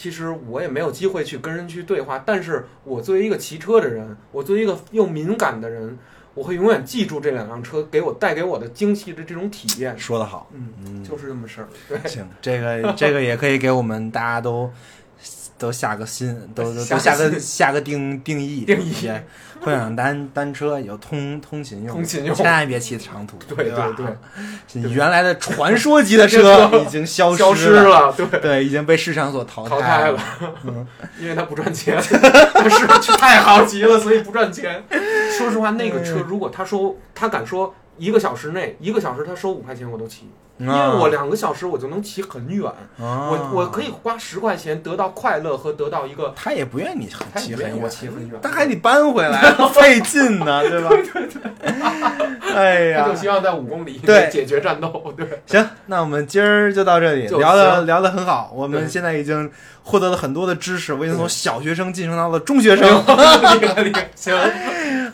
[0.00, 5.98] 其实我也没有机会去跟人去对话，但是我作为一个骑车的人，我作为一个又敏感的人，
[6.34, 9.98] 我会永远记住这两辆车给我带给我的惊喜的这种体验。
[9.98, 11.68] 说得好，嗯，嗯，就是这么事儿。
[11.88, 14.70] 对，行，这个这个也可以给我们大家都
[15.58, 18.64] 都下个心，都都 都下下个个下个定定义。
[18.64, 18.92] 定义。
[19.02, 19.26] 也
[19.62, 23.94] 共享单单车有通通勤用，通勤用千万别骑长途，对吧？
[23.96, 24.16] 对对，
[24.82, 30.20] 你原来的传说级的车 已经消消失失了，对，对，已经被市场所淘淘汰汰了，
[31.20, 34.82] 因为它不赚钱，它是太好骑了，所以不赚钱。
[35.36, 40.28] 说实话，那个车如果他说他敢说一个小时内，一个小时他收五块钱我都骑，
[40.58, 49.40] 因为我两个小时我就能骑很远，我我我可以花十块钱得到快乐和得到一个，他也不愿意骑很远，骑很远，他还得搬回来，
[49.72, 50.88] 费劲呢，对吧？
[50.90, 51.42] 对对对
[52.54, 58.50] 哎呀他就，希望在五公里解决战斗，对，行，那我们今儿就到这里，就聊的行聊的很好。
[58.54, 59.50] 我们对现在已经
[59.84, 62.88] 获得了很多的知识，我已经从小学生晋升到了中学生。
[62.88, 64.34] 厉害厉害，行，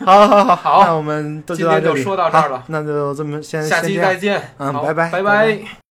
[0.05, 5.84] 好好好好那我们都到这里，今天就说到这儿了好那就这么先下期再见，好嗯拜拜拜拜拜